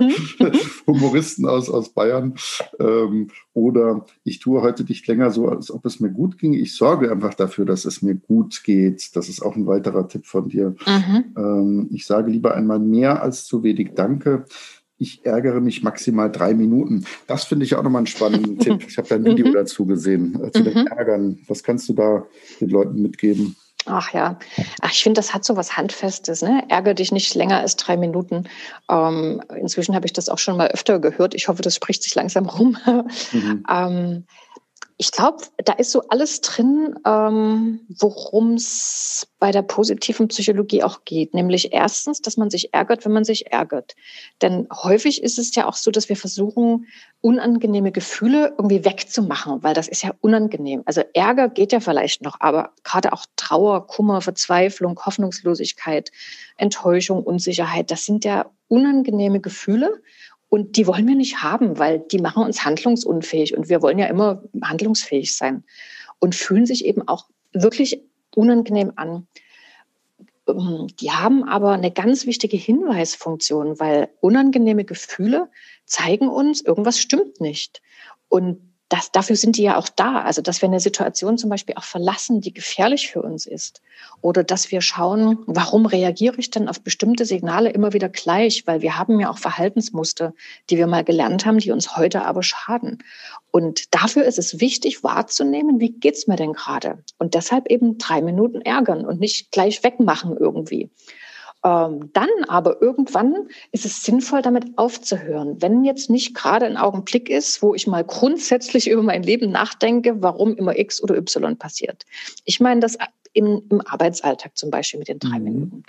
[0.87, 2.35] Humoristen aus, aus Bayern.
[2.79, 6.53] Ähm, oder ich tue heute nicht länger so, als ob es mir gut ging.
[6.53, 9.17] Ich sorge einfach dafür, dass es mir gut geht.
[9.17, 10.77] Das ist auch ein weiterer Tipp von dir.
[10.87, 11.25] Mhm.
[11.39, 14.45] Ähm, ich sage lieber einmal mehr als zu wenig Danke.
[14.99, 17.07] Ich ärgere mich maximal drei Minuten.
[17.27, 18.85] Das finde ich auch nochmal einen spannenden Tipp.
[18.87, 19.55] Ich habe da ein Video mhm.
[19.55, 20.65] dazu gesehen, äh, zu mhm.
[20.65, 21.39] den Ärgern.
[21.49, 22.27] Was kannst du da
[22.61, 23.57] den Leuten mitgeben?
[23.87, 24.37] Ach ja,
[24.81, 26.43] Ach, ich finde, das hat so was Handfestes.
[26.43, 26.65] Ne?
[26.69, 28.45] Ärgere dich nicht länger als drei Minuten.
[28.91, 31.35] Ähm, inzwischen habe ich das auch schon mal öfter gehört.
[31.35, 32.77] Ich hoffe, das spricht sich langsam rum.
[33.33, 33.65] Mhm.
[33.71, 34.25] ähm,
[34.99, 41.05] ich glaube, da ist so alles drin, ähm, worum es bei der positiven Psychologie auch
[41.05, 41.35] geht.
[41.35, 43.95] Nämlich erstens, dass man sich ärgert, wenn man sich ärgert.
[44.41, 46.87] Denn häufig ist es ja auch so, dass wir versuchen,
[47.21, 50.83] unangenehme Gefühle irgendwie wegzumachen, weil das ist ja unangenehm.
[50.87, 56.11] Also Ärger geht ja vielleicht noch, aber gerade auch Trauer, Kummer, Verzweiflung, Hoffnungslosigkeit,
[56.57, 60.01] Enttäuschung, Unsicherheit, das sind ja unangenehme Gefühle.
[60.49, 63.57] Und die wollen wir nicht haben, weil die machen uns handlungsunfähig.
[63.57, 65.65] Und wir wollen ja immer handlungsfähig sein
[66.19, 68.03] und fühlen sich eben auch wirklich
[68.35, 69.27] unangenehm an.
[70.49, 75.49] Ähm, die haben aber eine ganz wichtige Hinweisfunktion, weil unangenehme Gefühle
[75.85, 77.83] zeigen uns, irgendwas stimmt nicht.
[78.29, 80.23] Und das, dafür sind die ja auch da.
[80.23, 83.83] Also, dass wir eine Situation zum Beispiel auch verlassen, die gefährlich für uns ist.
[84.21, 88.67] Oder dass wir schauen, warum reagiere ich denn auf bestimmte Signale immer wieder gleich?
[88.67, 90.35] Weil wir haben ja auch Verhaltensmuster,
[90.71, 93.03] die wir mal gelernt haben, die uns heute aber schaden.
[93.51, 97.03] Und dafür ist es wichtig wahrzunehmen, wie geht's mir denn gerade?
[97.19, 100.91] Und deshalb eben drei Minuten ärgern und nicht gleich wegmachen irgendwie.
[101.67, 105.61] Ähm, dann aber irgendwann ist es sinnvoll, damit aufzuhören.
[105.61, 110.23] Wenn jetzt nicht gerade ein Augenblick ist, wo ich mal grundsätzlich über mein Leben nachdenke,
[110.23, 112.05] warum immer X oder Y passiert.
[112.45, 112.97] Ich meine das
[113.33, 115.45] im, im Arbeitsalltag zum Beispiel mit den drei mhm.
[115.45, 115.83] Minuten.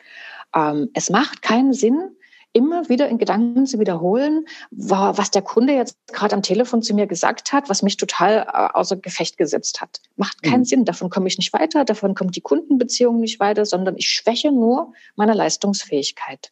[0.56, 2.16] Ähm, es macht keinen Sinn,
[2.58, 7.06] immer wieder in Gedanken zu wiederholen, was der Kunde jetzt gerade am Telefon zu mir
[7.06, 10.02] gesagt hat, was mich total äh, außer Gefecht gesetzt hat.
[10.16, 10.66] Macht keinen mhm.
[10.66, 10.86] Sinn.
[10.86, 14.94] Davon komme ich nicht weiter, davon kommt die Kundenbeziehung nicht weiter, sondern ich schwäche nur
[15.16, 16.52] meine Leistungsfähigkeit.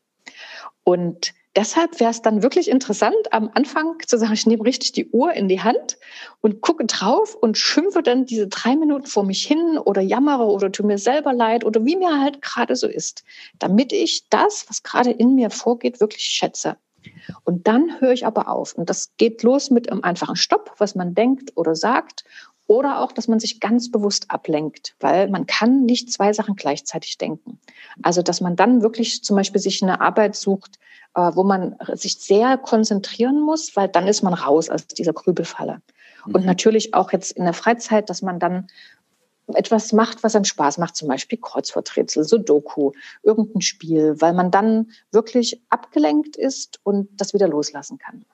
[0.84, 5.10] Und deshalb wäre es dann wirklich interessant, am Anfang zu sagen, ich nehme richtig die
[5.10, 5.98] Uhr in die Hand
[6.42, 10.72] und gucke drauf und schimpfe dann diese drei Minuten vor mich hin oder jammere oder
[10.72, 13.24] tu mir selber leid oder wie mir halt gerade so ist,
[13.60, 16.78] damit ich das, was gerade in mir vorgeht, wirklich schätze.
[17.44, 18.74] Und dann höre ich aber auf.
[18.74, 22.24] Und das geht los mit einem einfachen Stopp, was man denkt oder sagt.
[22.68, 27.18] Oder auch, dass man sich ganz bewusst ablenkt, weil man kann nicht zwei Sachen gleichzeitig
[27.18, 27.60] denken.
[28.02, 30.80] Also, dass man dann wirklich zum Beispiel sich eine Arbeit sucht,
[31.16, 35.82] äh, wo man sich sehr konzentrieren muss, weil dann ist man raus aus dieser Grübelfalle.
[36.26, 36.36] Mhm.
[36.36, 38.68] Und natürlich auch jetzt in der Freizeit, dass man dann
[39.48, 44.92] etwas macht, was einem Spaß macht, zum Beispiel Kreuzworträtsel, Sudoku, irgendein Spiel, weil man dann
[45.12, 48.26] wirklich abgelenkt ist und das wieder loslassen kann.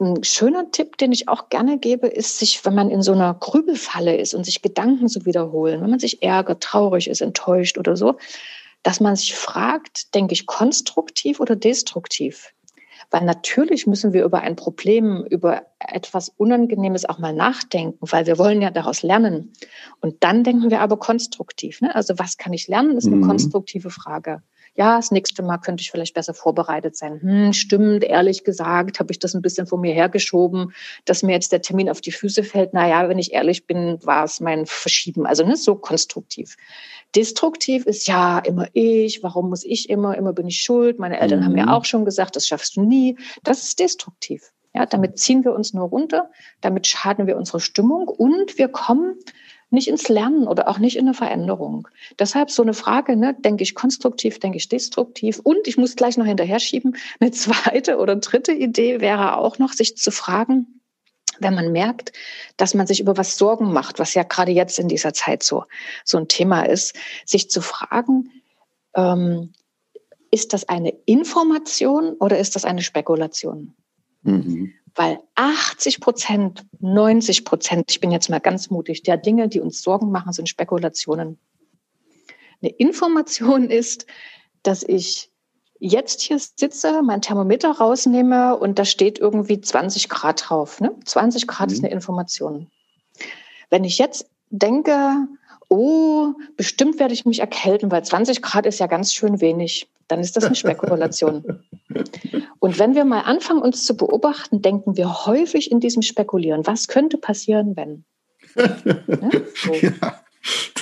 [0.00, 3.34] Ein schöner Tipp, den ich auch gerne gebe, ist, sich, wenn man in so einer
[3.34, 7.96] Grübelfalle ist und sich Gedanken so wiederholen, wenn man sich ärgert, traurig ist, enttäuscht oder
[7.96, 8.16] so,
[8.84, 12.52] dass man sich fragt, denke ich konstruktiv oder destruktiv?
[13.10, 18.38] Weil natürlich müssen wir über ein Problem, über etwas Unangenehmes auch mal nachdenken, weil wir
[18.38, 19.52] wollen ja daraus lernen.
[20.00, 21.80] Und dann denken wir aber konstruktiv.
[21.80, 21.94] Ne?
[21.94, 23.26] Also was kann ich lernen, ist eine mhm.
[23.26, 24.42] konstruktive Frage
[24.78, 27.20] ja, das nächste Mal könnte ich vielleicht besser vorbereitet sein.
[27.20, 30.72] Hm, stimmt, ehrlich gesagt, habe ich das ein bisschen vor mir hergeschoben,
[31.04, 32.74] dass mir jetzt der Termin auf die Füße fällt.
[32.74, 35.26] Naja, wenn ich ehrlich bin, war es mein Verschieben.
[35.26, 36.56] Also nicht so konstruktiv.
[37.16, 41.00] Destruktiv ist ja immer ich, warum muss ich immer, immer bin ich schuld.
[41.00, 41.44] Meine Eltern mhm.
[41.44, 41.68] haben mhm.
[41.68, 43.18] auch schon gesagt, das schaffst du nie.
[43.42, 44.52] Das ist destruktiv.
[44.74, 49.16] Ja, damit ziehen wir uns nur runter, damit schaden wir unsere Stimmung und wir kommen
[49.70, 51.88] nicht ins Lernen oder auch nicht in eine Veränderung.
[52.18, 55.40] Deshalb so eine Frage, ne, denke ich konstruktiv, denke ich destruktiv.
[55.42, 59.72] Und ich muss gleich noch hinterher schieben, eine zweite oder dritte Idee wäre auch noch,
[59.72, 60.80] sich zu fragen,
[61.40, 62.12] wenn man merkt,
[62.56, 65.64] dass man sich über was Sorgen macht, was ja gerade jetzt in dieser Zeit so,
[66.04, 68.30] so ein Thema ist, sich zu fragen,
[68.94, 69.52] ähm,
[70.30, 73.74] ist das eine Information oder ist das eine Spekulation?
[74.22, 74.72] Mhm.
[74.98, 79.80] Weil 80 Prozent, 90 Prozent, ich bin jetzt mal ganz mutig, der Dinge, die uns
[79.80, 81.38] Sorgen machen, sind Spekulationen.
[82.60, 84.06] Eine Information ist,
[84.64, 85.30] dass ich
[85.78, 90.80] jetzt hier sitze, mein Thermometer rausnehme und da steht irgendwie 20 Grad drauf.
[90.80, 90.96] Ne?
[91.04, 91.74] 20 Grad mhm.
[91.74, 92.68] ist eine Information.
[93.70, 95.28] Wenn ich jetzt denke,
[95.68, 99.88] oh, bestimmt werde ich mich erkälten, weil 20 Grad ist ja ganz schön wenig.
[100.08, 101.62] Dann ist das eine Spekulation.
[102.68, 106.66] Und wenn wir mal anfangen, uns zu beobachten, denken wir häufig in diesem Spekulieren.
[106.66, 108.04] Was könnte passieren, wenn?
[108.54, 109.42] Ne?
[109.54, 109.72] So.
[109.72, 110.20] Ja.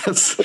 [0.05, 0.37] Das,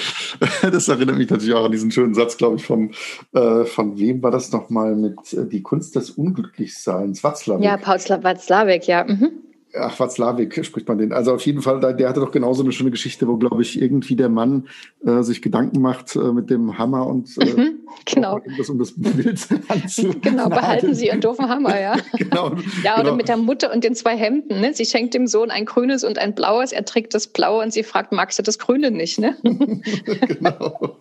[0.61, 2.91] das, erinnert mich natürlich auch an diesen schönen Satz, glaube ich, von,
[3.33, 7.23] äh, von wem war das nochmal mit äh, Die Kunst des Unglücklichseins?
[7.23, 7.65] Watzlawick.
[7.65, 9.03] Ja, Paul Watzlawick, ja.
[9.03, 9.31] Mhm.
[9.75, 11.11] Ach, Watzlawick spricht man den.
[11.11, 14.15] Also auf jeden Fall, der hatte doch genauso eine schöne Geschichte, wo, glaube ich, irgendwie
[14.15, 14.67] der Mann
[15.03, 17.70] äh, sich Gedanken macht äh, mit dem Hammer und äh, mhm,
[18.05, 18.39] genau.
[18.57, 19.47] Das, um das Bild
[20.21, 21.95] Genau, behalten Sie Ihren doofen Hammer, ja.
[22.17, 22.55] genau.
[22.83, 23.15] Ja, oder genau.
[23.15, 24.61] mit der Mutter und den zwei Hemden.
[24.61, 24.73] Ne?
[24.73, 27.83] Sie schenkt dem Sohn ein grünes und ein blaues, er trägt das blaue und sie
[27.83, 29.19] fragt, magst du das grüne nicht?
[29.19, 29.35] Ne?
[29.41, 30.97] genau.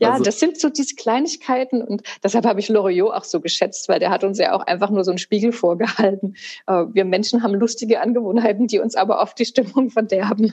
[0.00, 3.88] ja, also, das sind so diese Kleinigkeiten und deshalb habe ich Loriot auch so geschätzt,
[3.88, 6.34] weil der hat uns ja auch einfach nur so einen Spiegel vorgehalten.
[6.66, 10.52] Äh, wir Menschen haben Lust lustige Angewohnheiten, die uns aber oft die Stimmung verderben.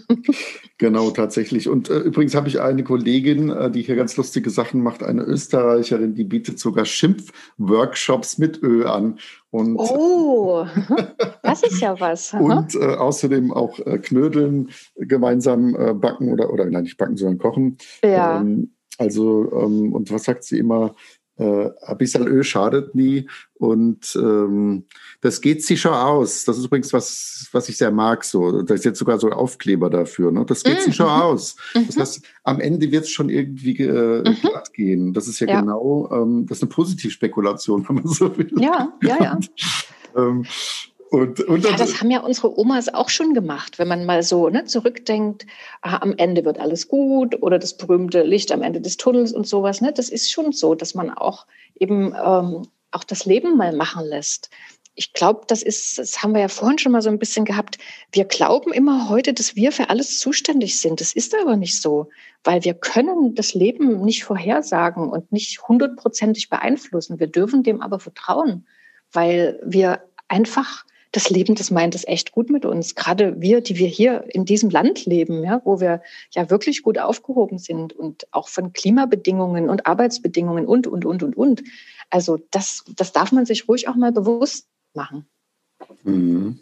[0.77, 1.69] Genau, tatsächlich.
[1.69, 5.23] Und äh, übrigens habe ich eine Kollegin, äh, die hier ganz lustige Sachen macht, eine
[5.35, 9.19] Österreicherin, die bietet sogar Schimpfworkshops mit Ö an.
[9.51, 10.65] Und, oh,
[11.43, 12.33] das ist ja was.
[12.33, 17.37] und äh, außerdem auch äh, Knödeln gemeinsam äh, backen oder, oder nein, nicht backen, sondern
[17.37, 17.77] kochen.
[18.03, 18.39] Ja.
[18.39, 20.95] Ähm, also, ähm, und was sagt sie immer?
[21.37, 24.85] Äh, ein bisschen Öl schadet nie und ähm,
[25.19, 26.45] das geht sich schon aus.
[26.45, 28.23] Das ist übrigens was, was ich sehr mag.
[28.23, 30.31] So, da ist jetzt sogar so ein Aufkleber dafür.
[30.31, 30.45] Ne?
[30.45, 30.83] Das geht mhm.
[30.83, 31.57] sich schon aus.
[31.73, 31.99] Das mhm.
[31.99, 34.35] heißt, am Ende wird es schon irgendwie äh, mhm.
[34.35, 35.11] glatt gehen.
[35.11, 35.59] Das ist ja, ja.
[35.59, 38.51] genau, ähm, das ist eine Positivspekulation, wenn man so will.
[38.57, 39.39] Ja, ja, ja.
[40.15, 40.45] ähm,
[41.11, 44.49] und, und ja, das haben ja unsere Omas auch schon gemacht, wenn man mal so
[44.49, 45.45] ne, zurückdenkt,
[45.81, 49.47] ah, am Ende wird alles gut oder das berühmte Licht am Ende des Tunnels und
[49.47, 49.81] sowas.
[49.81, 51.45] Ne, das ist schon so, dass man auch
[51.79, 54.49] eben ähm, auch das Leben mal machen lässt.
[54.95, 57.77] Ich glaube, das ist, das haben wir ja vorhin schon mal so ein bisschen gehabt.
[58.11, 61.01] Wir glauben immer heute, dass wir für alles zuständig sind.
[61.01, 62.09] Das ist aber nicht so,
[62.43, 67.19] weil wir können das Leben nicht vorhersagen und nicht hundertprozentig beeinflussen.
[67.19, 68.65] Wir dürfen dem aber vertrauen,
[69.11, 72.95] weil wir einfach das Leben, das meint es echt gut mit uns.
[72.95, 76.01] Gerade wir, die wir hier in diesem Land leben, ja, wo wir
[76.31, 81.37] ja wirklich gut aufgehoben sind und auch von Klimabedingungen und Arbeitsbedingungen und, und, und, und,
[81.37, 81.63] und.
[82.09, 85.25] Also das, das darf man sich ruhig auch mal bewusst machen.
[86.03, 86.59] Mhm.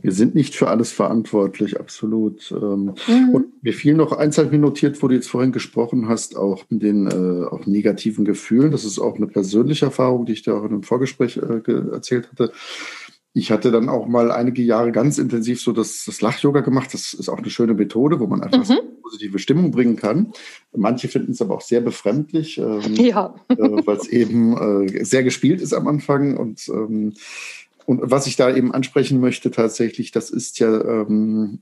[0.00, 2.50] Wir sind nicht für alles verantwortlich, absolut.
[2.52, 3.28] Ähm, mhm.
[3.30, 6.64] Und mir fiel noch eins, halt mir notiert, wo du jetzt vorhin gesprochen hast, auch
[6.68, 8.70] mit den äh, auch negativen Gefühlen.
[8.70, 12.30] Das ist auch eine persönliche Erfahrung, die ich dir auch in einem Vorgespräch äh, erzählt
[12.30, 12.52] hatte
[13.34, 16.92] ich hatte dann auch mal einige Jahre ganz intensiv so das, das Lach-Yoga gemacht.
[16.92, 18.78] Das ist auch eine schöne Methode, wo man einfach mhm.
[19.02, 20.32] positive Stimmung bringen kann.
[20.74, 23.34] Manche finden es aber auch sehr befremdlich, ähm, ja.
[23.48, 26.36] äh, weil es eben äh, sehr gespielt ist am Anfang.
[26.36, 27.14] Und, ähm,
[27.86, 31.60] und was ich da eben ansprechen möchte tatsächlich, das ist ja ähm,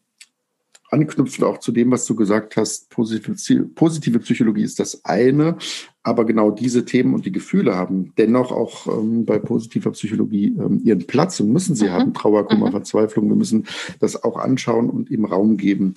[0.90, 5.56] anknüpfend auch zu dem, was du gesagt hast, positive, positive Psychologie ist das eine,
[6.02, 10.80] aber genau diese Themen und die Gefühle haben dennoch auch ähm, bei positiver Psychologie ähm,
[10.84, 11.90] ihren Platz und müssen sie mhm.
[11.90, 12.14] haben.
[12.14, 12.72] Trauer, Kummer, mhm.
[12.72, 13.28] Verzweiflung.
[13.28, 13.66] Wir müssen
[13.98, 15.94] das auch anschauen und ihm Raum geben.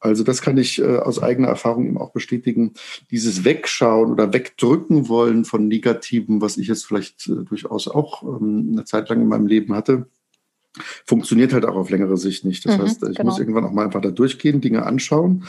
[0.00, 2.72] Also das kann ich äh, aus eigener Erfahrung eben auch bestätigen.
[3.12, 8.70] Dieses Wegschauen oder Wegdrücken wollen von Negativen, was ich jetzt vielleicht äh, durchaus auch ähm,
[8.72, 10.08] eine Zeit lang in meinem Leben hatte,
[11.04, 12.64] funktioniert halt auch auf längere Sicht nicht.
[12.66, 13.30] Das mhm, heißt, ich genau.
[13.30, 15.44] muss irgendwann auch mal einfach da durchgehen, Dinge anschauen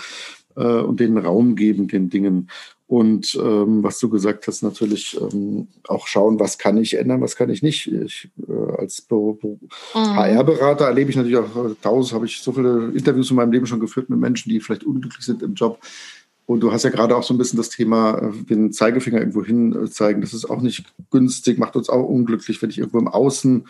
[0.56, 2.50] äh, und den Raum geben, den Dingen.
[2.94, 7.36] Und ähm, was du gesagt hast, natürlich ähm, auch schauen, was kann ich ändern, was
[7.36, 7.92] kann ich nicht.
[7.92, 9.70] Ich, äh, als mhm.
[9.94, 13.66] HR-Berater erlebe ich natürlich auch äh, tausend, habe ich so viele Interviews in meinem Leben
[13.66, 15.80] schon geführt mit Menschen, die vielleicht unglücklich sind im Job.
[16.46, 19.44] Und du hast ja gerade auch so ein bisschen das Thema, äh, den Zeigefinger irgendwo
[19.44, 20.22] hin äh, zeigen.
[20.22, 23.68] Das ist auch nicht günstig, macht uns auch unglücklich, wenn ich irgendwo im Außen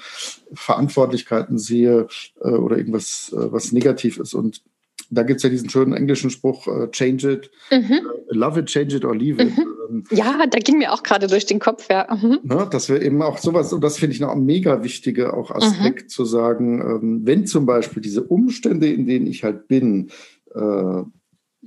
[0.54, 2.08] Verantwortlichkeiten sehe
[2.40, 4.34] oder irgendwas, was negativ ist.
[4.34, 4.62] Und
[5.10, 7.92] da gibt es ja diesen schönen englischen Spruch, uh, change it, mhm.
[7.92, 9.58] uh, love it, change it or leave it.
[9.58, 9.66] Mhm.
[9.90, 12.08] Ähm, ja, da ging mir auch gerade durch den Kopf, ja.
[12.10, 12.40] Mhm.
[12.44, 15.52] Ne, dass wir eben auch sowas, und das finde ich noch ein mega wichtiger auch
[15.52, 16.10] Aspekt mhm.
[16.10, 20.10] zu sagen, ähm, wenn zum Beispiel diese Umstände, in denen ich halt bin,
[20.56, 21.04] äh,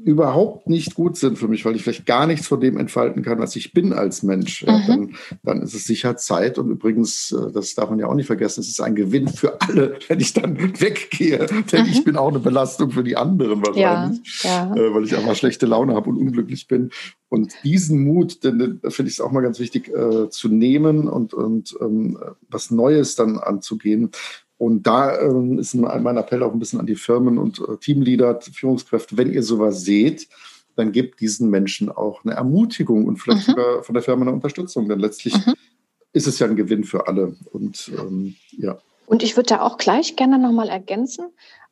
[0.05, 3.39] überhaupt nicht gut sind für mich, weil ich vielleicht gar nichts von dem entfalten kann,
[3.39, 4.87] was ich bin als Mensch, ja, mhm.
[4.87, 6.59] dann, dann, ist es sicher Zeit.
[6.59, 9.61] Und übrigens, äh, das darf man ja auch nicht vergessen, es ist ein Gewinn für
[9.61, 11.47] alle, wenn ich dann weggehe.
[11.73, 11.91] Denn mhm.
[11.91, 14.77] ich bin auch eine Belastung für die anderen wahrscheinlich, ja, ja.
[14.77, 16.91] Äh, weil ich einfach schlechte Laune habe und unglücklich bin.
[17.29, 21.09] Und diesen Mut, denn da finde ich es auch mal ganz wichtig, äh, zu nehmen
[21.09, 24.11] und, und ähm, was Neues dann anzugehen.
[24.59, 28.41] Und da ähm, ist mein Appell auch ein bisschen an die Firmen und äh, Teamleader,
[28.41, 30.29] Führungskräfte, wenn ihr sowas seht,
[30.77, 33.53] dann gebt diesen Menschen auch eine Ermutigung und vielleicht mhm.
[33.53, 34.89] sogar von der Firma eine Unterstützung.
[34.89, 35.55] Denn letztlich mhm.
[36.13, 37.37] ist es ja ein Gewinn für alle.
[37.53, 38.79] Und ähm, ja.
[39.07, 41.27] Und ich würde da auch gleich gerne nochmal ergänzen.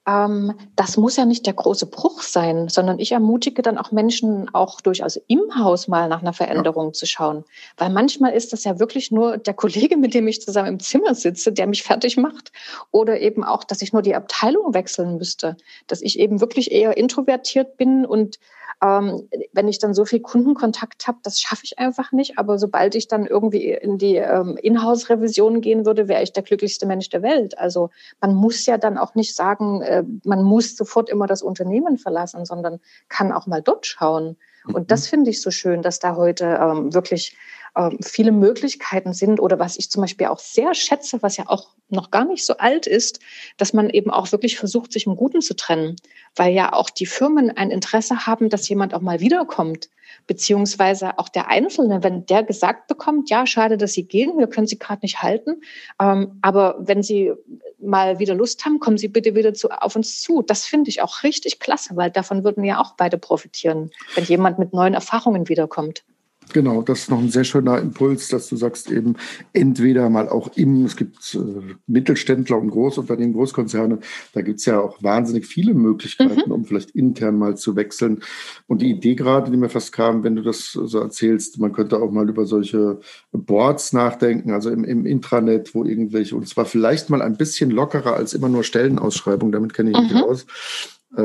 [0.07, 4.53] Ähm, das muss ja nicht der große Bruch sein, sondern ich ermutige dann auch Menschen
[4.55, 6.93] auch durchaus im Haus mal nach einer Veränderung ja.
[6.93, 7.45] zu schauen.
[7.79, 11.15] Weil manchmal ist das ja wirklich nur der Kollege, mit dem ich zusammen im Zimmer
[11.15, 12.53] sitze, der mich fertig macht.
[12.91, 15.57] Oder eben auch, dass ich nur die Abteilung wechseln müsste.
[15.87, 18.39] Dass ich eben wirklich eher introvertiert bin und
[18.83, 22.39] ähm, wenn ich dann so viel Kundenkontakt habe, das schaffe ich einfach nicht.
[22.39, 26.87] Aber sobald ich dann irgendwie in die ähm, Inhouse-Revision gehen würde, wäre ich der glücklichste
[26.87, 27.59] Mensch der Welt.
[27.59, 31.99] Also man muss ja dann auch nicht sagen, äh, man muss sofort immer das Unternehmen
[31.99, 34.37] verlassen, sondern kann auch mal dort schauen.
[34.67, 35.11] Und das mhm.
[35.11, 37.37] finde ich so schön, dass da heute ähm, wirklich
[37.77, 41.71] ähm, viele Möglichkeiten sind oder was ich zum Beispiel auch sehr schätze, was ja auch
[41.89, 43.21] noch gar nicht so alt ist,
[43.57, 45.97] dass man eben auch wirklich versucht, sich im Guten zu trennen,
[46.37, 49.89] weil ja auch die Firmen ein Interesse haben, dass jemand auch mal wiederkommt,
[50.27, 54.67] beziehungsweise auch der Einzelne, wenn der gesagt bekommt, ja, schade, dass Sie gehen, wir können
[54.67, 55.61] Sie gerade nicht halten,
[56.01, 57.33] ähm, aber wenn Sie
[57.79, 60.43] mal wieder Lust haben, kommen Sie bitte wieder zu, auf uns zu.
[60.43, 64.59] Das finde ich auch richtig klasse, weil davon würden ja auch beide profitieren, wenn jemand
[64.59, 66.05] mit neuen Erfahrungen wiederkommt.
[66.53, 69.17] Genau, das ist noch ein sehr schöner Impuls, dass du sagst eben
[69.53, 73.99] entweder mal auch im, es gibt äh, Mittelständler und Großunternehmen, Großkonzerne,
[74.33, 76.53] da gibt es ja auch wahnsinnig viele Möglichkeiten, mhm.
[76.53, 78.21] um vielleicht intern mal zu wechseln.
[78.67, 82.01] Und die Idee gerade, die mir fast kam, wenn du das so erzählst, man könnte
[82.01, 83.01] auch mal über solche
[83.33, 88.15] Boards nachdenken, also im, im Intranet, wo irgendwelche, und zwar vielleicht mal ein bisschen lockerer
[88.15, 90.23] als immer nur Stellenausschreibung, damit kenne ich mich mhm.
[90.23, 90.47] aus,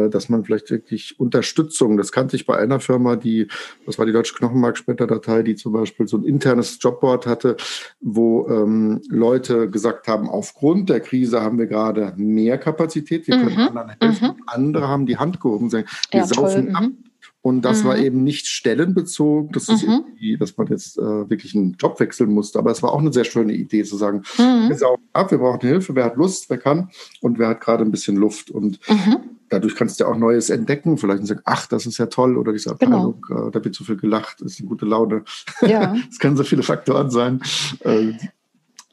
[0.09, 3.47] dass man vielleicht wirklich Unterstützung, das kannte ich bei einer Firma, die,
[3.85, 7.57] das war die Deutsche Knochenmarkspender-Datei, die zum Beispiel so ein internes Jobboard hatte,
[7.99, 13.53] wo ähm, Leute gesagt haben, aufgrund der Krise haben wir gerade mehr Kapazität, wir können
[13.53, 13.67] mhm.
[13.67, 14.27] anderen helfen.
[14.27, 14.43] Mhm.
[14.47, 16.75] Andere haben die Hand gehoben und sagen, wir ja, saufen toll.
[16.75, 16.83] ab.
[16.83, 16.97] Mhm.
[17.41, 17.87] Und das mhm.
[17.87, 20.03] war eben nicht stellenbezogen, das ist mhm.
[20.39, 22.59] dass man jetzt äh, wirklich einen Job wechseln musste.
[22.59, 24.69] Aber es war auch eine sehr schöne Idee zu sagen, mhm.
[24.69, 26.89] wir saugen ab, wir brauchen Hilfe, wer hat Lust, wer kann
[27.21, 28.51] und wer hat gerade ein bisschen Luft.
[28.51, 31.97] Und mhm dadurch kannst du ja auch Neues entdecken, vielleicht und sagen, ach, das ist
[31.97, 32.97] ja toll oder diese genau.
[32.97, 33.47] Abteilung, genau.
[33.47, 35.23] äh, da wird so viel gelacht, das ist eine gute Laune.
[35.61, 35.95] Ja.
[36.09, 37.41] Es können so viele Faktoren sein.
[37.81, 38.13] Äh,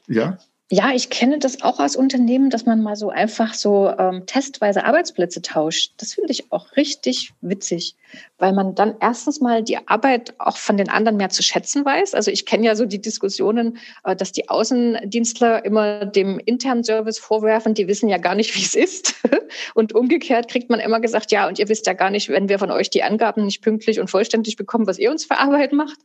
[0.07, 0.37] ja.
[0.69, 4.83] Ja, ich kenne das auch als Unternehmen, dass man mal so einfach so ähm, testweise
[4.83, 5.93] Arbeitsplätze tauscht.
[5.97, 7.95] Das finde ich auch richtig witzig,
[8.37, 12.13] weil man dann erstens mal die Arbeit auch von den anderen mehr zu schätzen weiß.
[12.13, 17.19] Also ich kenne ja so die Diskussionen, äh, dass die Außendienstler immer dem internen Service
[17.19, 19.15] vorwerfen, die wissen ja gar nicht, wie es ist.
[19.73, 22.59] Und umgekehrt kriegt man immer gesagt, ja, und ihr wisst ja gar nicht, wenn wir
[22.59, 25.97] von euch die Angaben nicht pünktlich und vollständig bekommen, was ihr uns für Arbeit macht.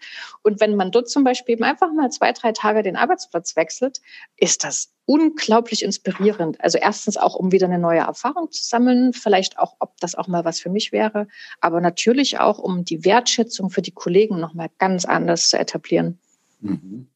[0.43, 4.01] Und wenn man dort zum Beispiel eben einfach mal zwei, drei Tage den Arbeitsplatz wechselt,
[4.37, 6.61] ist ist das unglaublich inspirierend.
[6.61, 10.29] Also erstens auch, um wieder eine neue Erfahrung zu sammeln, vielleicht auch, ob das auch
[10.29, 11.27] mal was für mich wäre,
[11.61, 16.19] aber natürlich auch, um die Wertschätzung für die Kollegen nochmal ganz anders zu etablieren.
[16.61, 17.09] Mhm.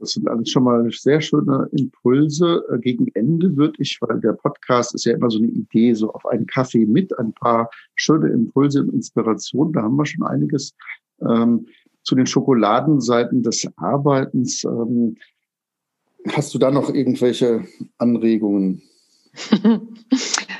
[0.00, 2.64] Das sind alles schon mal sehr schöne Impulse.
[2.72, 6.12] Äh, gegen Ende würde ich, weil der Podcast ist ja immer so eine Idee, so
[6.12, 9.72] auf einen Kaffee mit ein paar schöne Impulse und Inspirationen.
[9.72, 10.74] Da haben wir schon einiges
[11.20, 11.66] ähm,
[12.04, 14.62] zu den Schokoladenseiten des Arbeitens.
[14.64, 15.16] Ähm,
[16.32, 17.64] Hast du da noch irgendwelche
[17.98, 18.82] Anregungen?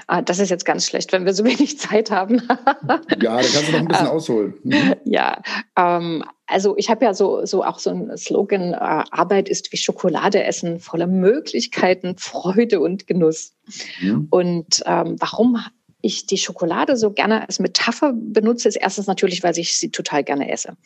[0.06, 2.36] ah, das ist jetzt ganz schlecht, wenn wir so wenig Zeit haben.
[2.48, 4.54] ja, da kannst du noch ein bisschen ausholen.
[4.62, 4.94] Mhm.
[5.04, 5.42] Ja,
[5.76, 9.76] ähm, also ich habe ja so, so auch so ein Slogan, äh, Arbeit ist wie
[9.76, 13.54] Schokolade essen, voller Möglichkeiten, Freude und Genuss.
[14.00, 14.28] Mhm.
[14.30, 15.58] Und ähm, warum
[16.00, 20.22] ich die Schokolade so gerne als Metapher benutze, ist erstens natürlich, weil ich sie total
[20.22, 20.76] gerne esse.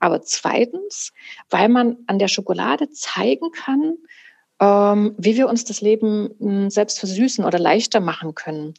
[0.00, 1.12] Aber zweitens,
[1.50, 3.98] weil man an der Schokolade zeigen kann,
[4.62, 8.74] wie wir uns das Leben hm, selbst versüßen oder leichter machen können.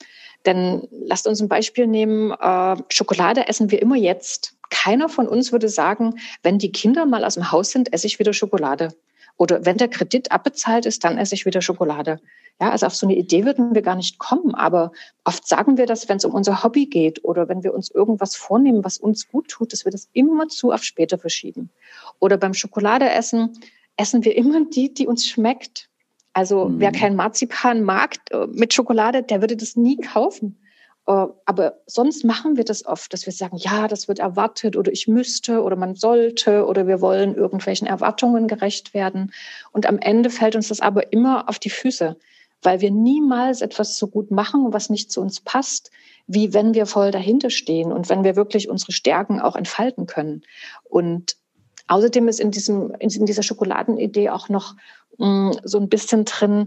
[0.45, 4.55] Denn lasst uns ein Beispiel nehmen, äh, Schokolade essen wir immer jetzt.
[4.69, 8.19] Keiner von uns würde sagen, wenn die Kinder mal aus dem Haus sind, esse ich
[8.19, 8.93] wieder Schokolade.
[9.37, 12.19] Oder wenn der Kredit abbezahlt ist, dann esse ich wieder Schokolade.
[12.61, 14.53] Ja, also auf so eine Idee würden wir gar nicht kommen.
[14.53, 14.91] Aber
[15.23, 18.35] oft sagen wir das, wenn es um unser Hobby geht oder wenn wir uns irgendwas
[18.35, 21.71] vornehmen, was uns gut tut, dass wir das immer zu auf später verschieben.
[22.19, 23.57] Oder beim Schokoladeessen
[23.97, 25.89] essen wir immer die, die uns schmeckt.
[26.33, 26.79] Also mhm.
[26.79, 30.59] wer kein Marzipan mag äh, mit Schokolade, der würde das nie kaufen.
[31.07, 34.91] Äh, aber sonst machen wir das oft, dass wir sagen, ja, das wird erwartet oder
[34.91, 39.31] ich müsste oder man sollte oder wir wollen irgendwelchen Erwartungen gerecht werden.
[39.71, 42.17] Und am Ende fällt uns das aber immer auf die Füße,
[42.61, 45.91] weil wir niemals etwas so gut machen, was nicht zu uns passt,
[46.25, 50.43] wie wenn wir voll dahinter stehen und wenn wir wirklich unsere Stärken auch entfalten können.
[50.85, 51.35] Und
[51.93, 54.75] Außerdem ist in, diesem, in dieser Schokoladenidee auch noch
[55.19, 56.65] mh, mm, so ein bisschen drin,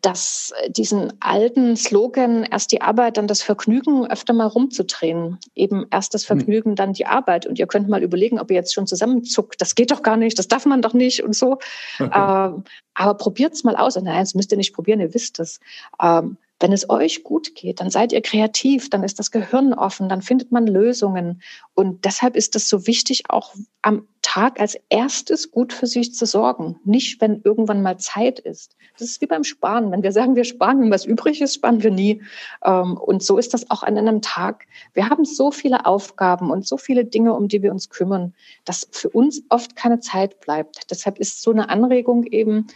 [0.00, 5.38] dass diesen alten Slogan, erst die Arbeit, dann das Vergnügen, öfter mal rumzudrehen.
[5.54, 6.38] Eben erst das hm.
[6.38, 7.46] Vergnügen, dann die Arbeit.
[7.46, 9.60] Und ihr könnt mal überlegen, ob ihr jetzt schon zusammenzuckt.
[9.60, 11.58] Das geht doch gar nicht, das darf man doch nicht und so.
[12.00, 12.10] Okay.
[12.24, 12.64] Ähm,
[12.94, 13.96] aber probiert's mal aus.
[13.96, 15.60] Nein, das müsst ihr nicht probieren, ihr wisst es.
[16.00, 20.08] Ähm, Wenn es euch gut geht, dann seid ihr kreativ, dann ist das Gehirn offen,
[20.08, 21.42] dann findet man Lösungen.
[21.74, 26.24] Und deshalb ist es so wichtig, auch am Tag als erstes gut für sich zu
[26.24, 26.80] sorgen.
[26.86, 28.76] Nicht, wenn irgendwann mal Zeit ist.
[28.98, 29.92] Das ist wie beim Sparen.
[29.92, 32.22] Wenn wir sagen, wir sparen, wenn was übrig ist, sparen wir nie.
[32.64, 34.64] Ähm, und so ist das auch an einem Tag.
[34.94, 38.32] Wir haben so viele Aufgaben und so viele Dinge, um die wir uns kümmern,
[38.64, 40.90] dass für uns oft keine Zeit bleibt.
[40.90, 42.68] Deshalb ist so eine Anregung eben,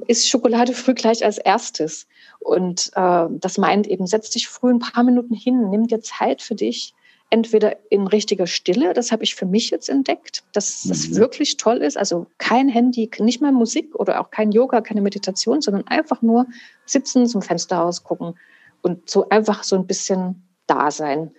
[0.00, 2.06] ist Schokolade früh gleich als erstes.
[2.40, 6.40] Und äh, das meint eben, setz dich früh ein paar Minuten hin, nimm dir Zeit
[6.40, 6.94] für dich,
[7.32, 11.16] entweder in richtiger Stille, das habe ich für mich jetzt entdeckt, dass das mhm.
[11.16, 11.96] wirklich toll ist.
[11.96, 16.46] Also kein Handy, nicht mal Musik oder auch kein Yoga, keine Meditation, sondern einfach nur
[16.84, 18.34] sitzen, zum Fenster rausgucken
[18.82, 21.30] und so einfach so ein bisschen da sein.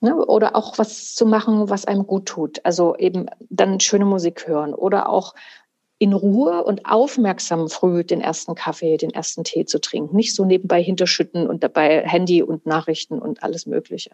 [0.00, 0.14] Ne?
[0.14, 2.64] Oder auch was zu machen, was einem gut tut.
[2.64, 5.34] Also eben dann schöne Musik hören oder auch
[6.00, 10.16] in Ruhe und aufmerksam früh den ersten Kaffee, den ersten Tee zu trinken.
[10.16, 14.12] Nicht so nebenbei hinterschütten und dabei Handy und Nachrichten und alles Mögliche.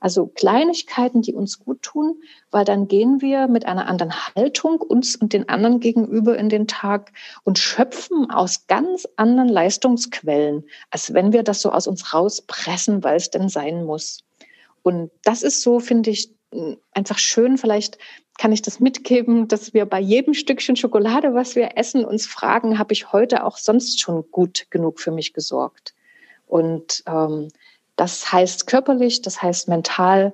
[0.00, 2.20] Also Kleinigkeiten, die uns gut tun,
[2.50, 6.66] weil dann gehen wir mit einer anderen Haltung uns und den anderen gegenüber in den
[6.66, 7.12] Tag
[7.44, 13.14] und schöpfen aus ganz anderen Leistungsquellen, als wenn wir das so aus uns rauspressen, weil
[13.14, 14.24] es denn sein muss.
[14.82, 16.34] Und das ist so, finde ich,
[16.92, 17.58] einfach schön.
[17.58, 17.98] Vielleicht
[18.38, 22.78] kann ich das mitgeben, dass wir bei jedem Stückchen Schokolade, was wir essen, uns fragen,
[22.78, 25.94] habe ich heute auch sonst schon gut genug für mich gesorgt?
[26.46, 27.48] Und ähm,
[27.96, 30.32] das heißt körperlich, das heißt mental.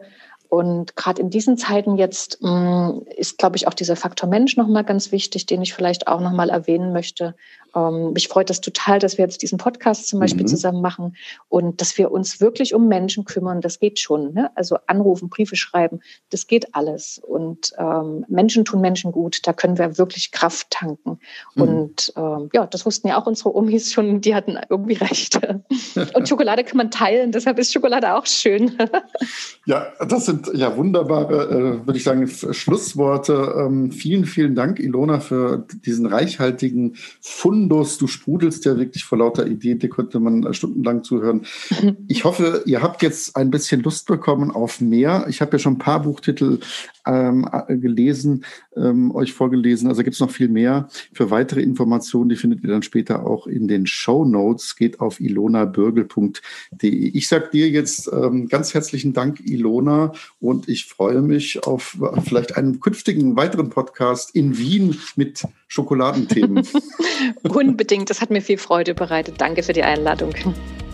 [0.48, 4.56] Und gerade in diesen Zeiten jetzt mh, mm, ist, glaube ich, auch dieser Faktor Mensch
[4.56, 7.34] nochmal ganz wichtig, den ich vielleicht auch nochmal erwähnen möchte.
[7.76, 10.48] Ähm, mich freut das total, dass wir jetzt diesen Podcast zum Beispiel mhm.
[10.48, 11.16] zusammen machen
[11.48, 13.60] und dass wir uns wirklich um Menschen kümmern.
[13.60, 14.32] Das geht schon.
[14.32, 14.50] Ne?
[14.54, 16.00] Also anrufen, Briefe schreiben,
[16.30, 17.20] das geht alles.
[17.22, 19.46] Und ähm, Menschen tun Menschen gut.
[19.46, 21.18] Da können wir wirklich Kraft tanken.
[21.54, 21.62] Mhm.
[21.62, 24.22] Und ähm, ja, das wussten ja auch unsere Omis schon.
[24.22, 25.38] Die hatten irgendwie recht.
[26.14, 27.30] und Schokolade kann man teilen.
[27.30, 28.72] Deshalb ist Schokolade auch schön.
[29.66, 33.54] ja, das sind ja wunderbare, äh, würde ich sagen, Schlussworte.
[33.58, 39.18] Ähm, vielen, vielen Dank, Ilona, für diesen reichhaltigen Fund Fundus, du sprudelst ja wirklich vor
[39.18, 41.42] lauter Ideen, dir könnte man äh, stundenlang zuhören.
[42.08, 45.26] Ich hoffe, ihr habt jetzt ein bisschen Lust bekommen auf mehr.
[45.28, 46.60] Ich habe ja schon ein paar Buchtitel
[47.06, 48.44] ähm, gelesen,
[48.76, 49.88] ähm, euch vorgelesen.
[49.88, 50.88] Also gibt es noch viel mehr.
[51.12, 54.76] Für weitere Informationen, die findet ihr dann später auch in den Show Notes.
[54.76, 56.90] Geht auf ilonabürgel.de.
[56.90, 62.20] Ich sage dir jetzt ähm, ganz herzlichen Dank, Ilona, und ich freue mich auf äh,
[62.20, 66.66] vielleicht einen künftigen weiteren Podcast in Wien mit Schokoladenthemen.
[67.56, 69.40] Unbedingt, das hat mir viel Freude bereitet.
[69.40, 70.34] Danke für die Einladung.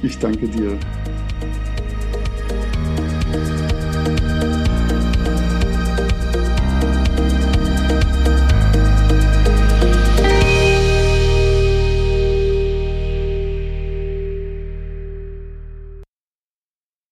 [0.00, 0.78] Ich danke dir.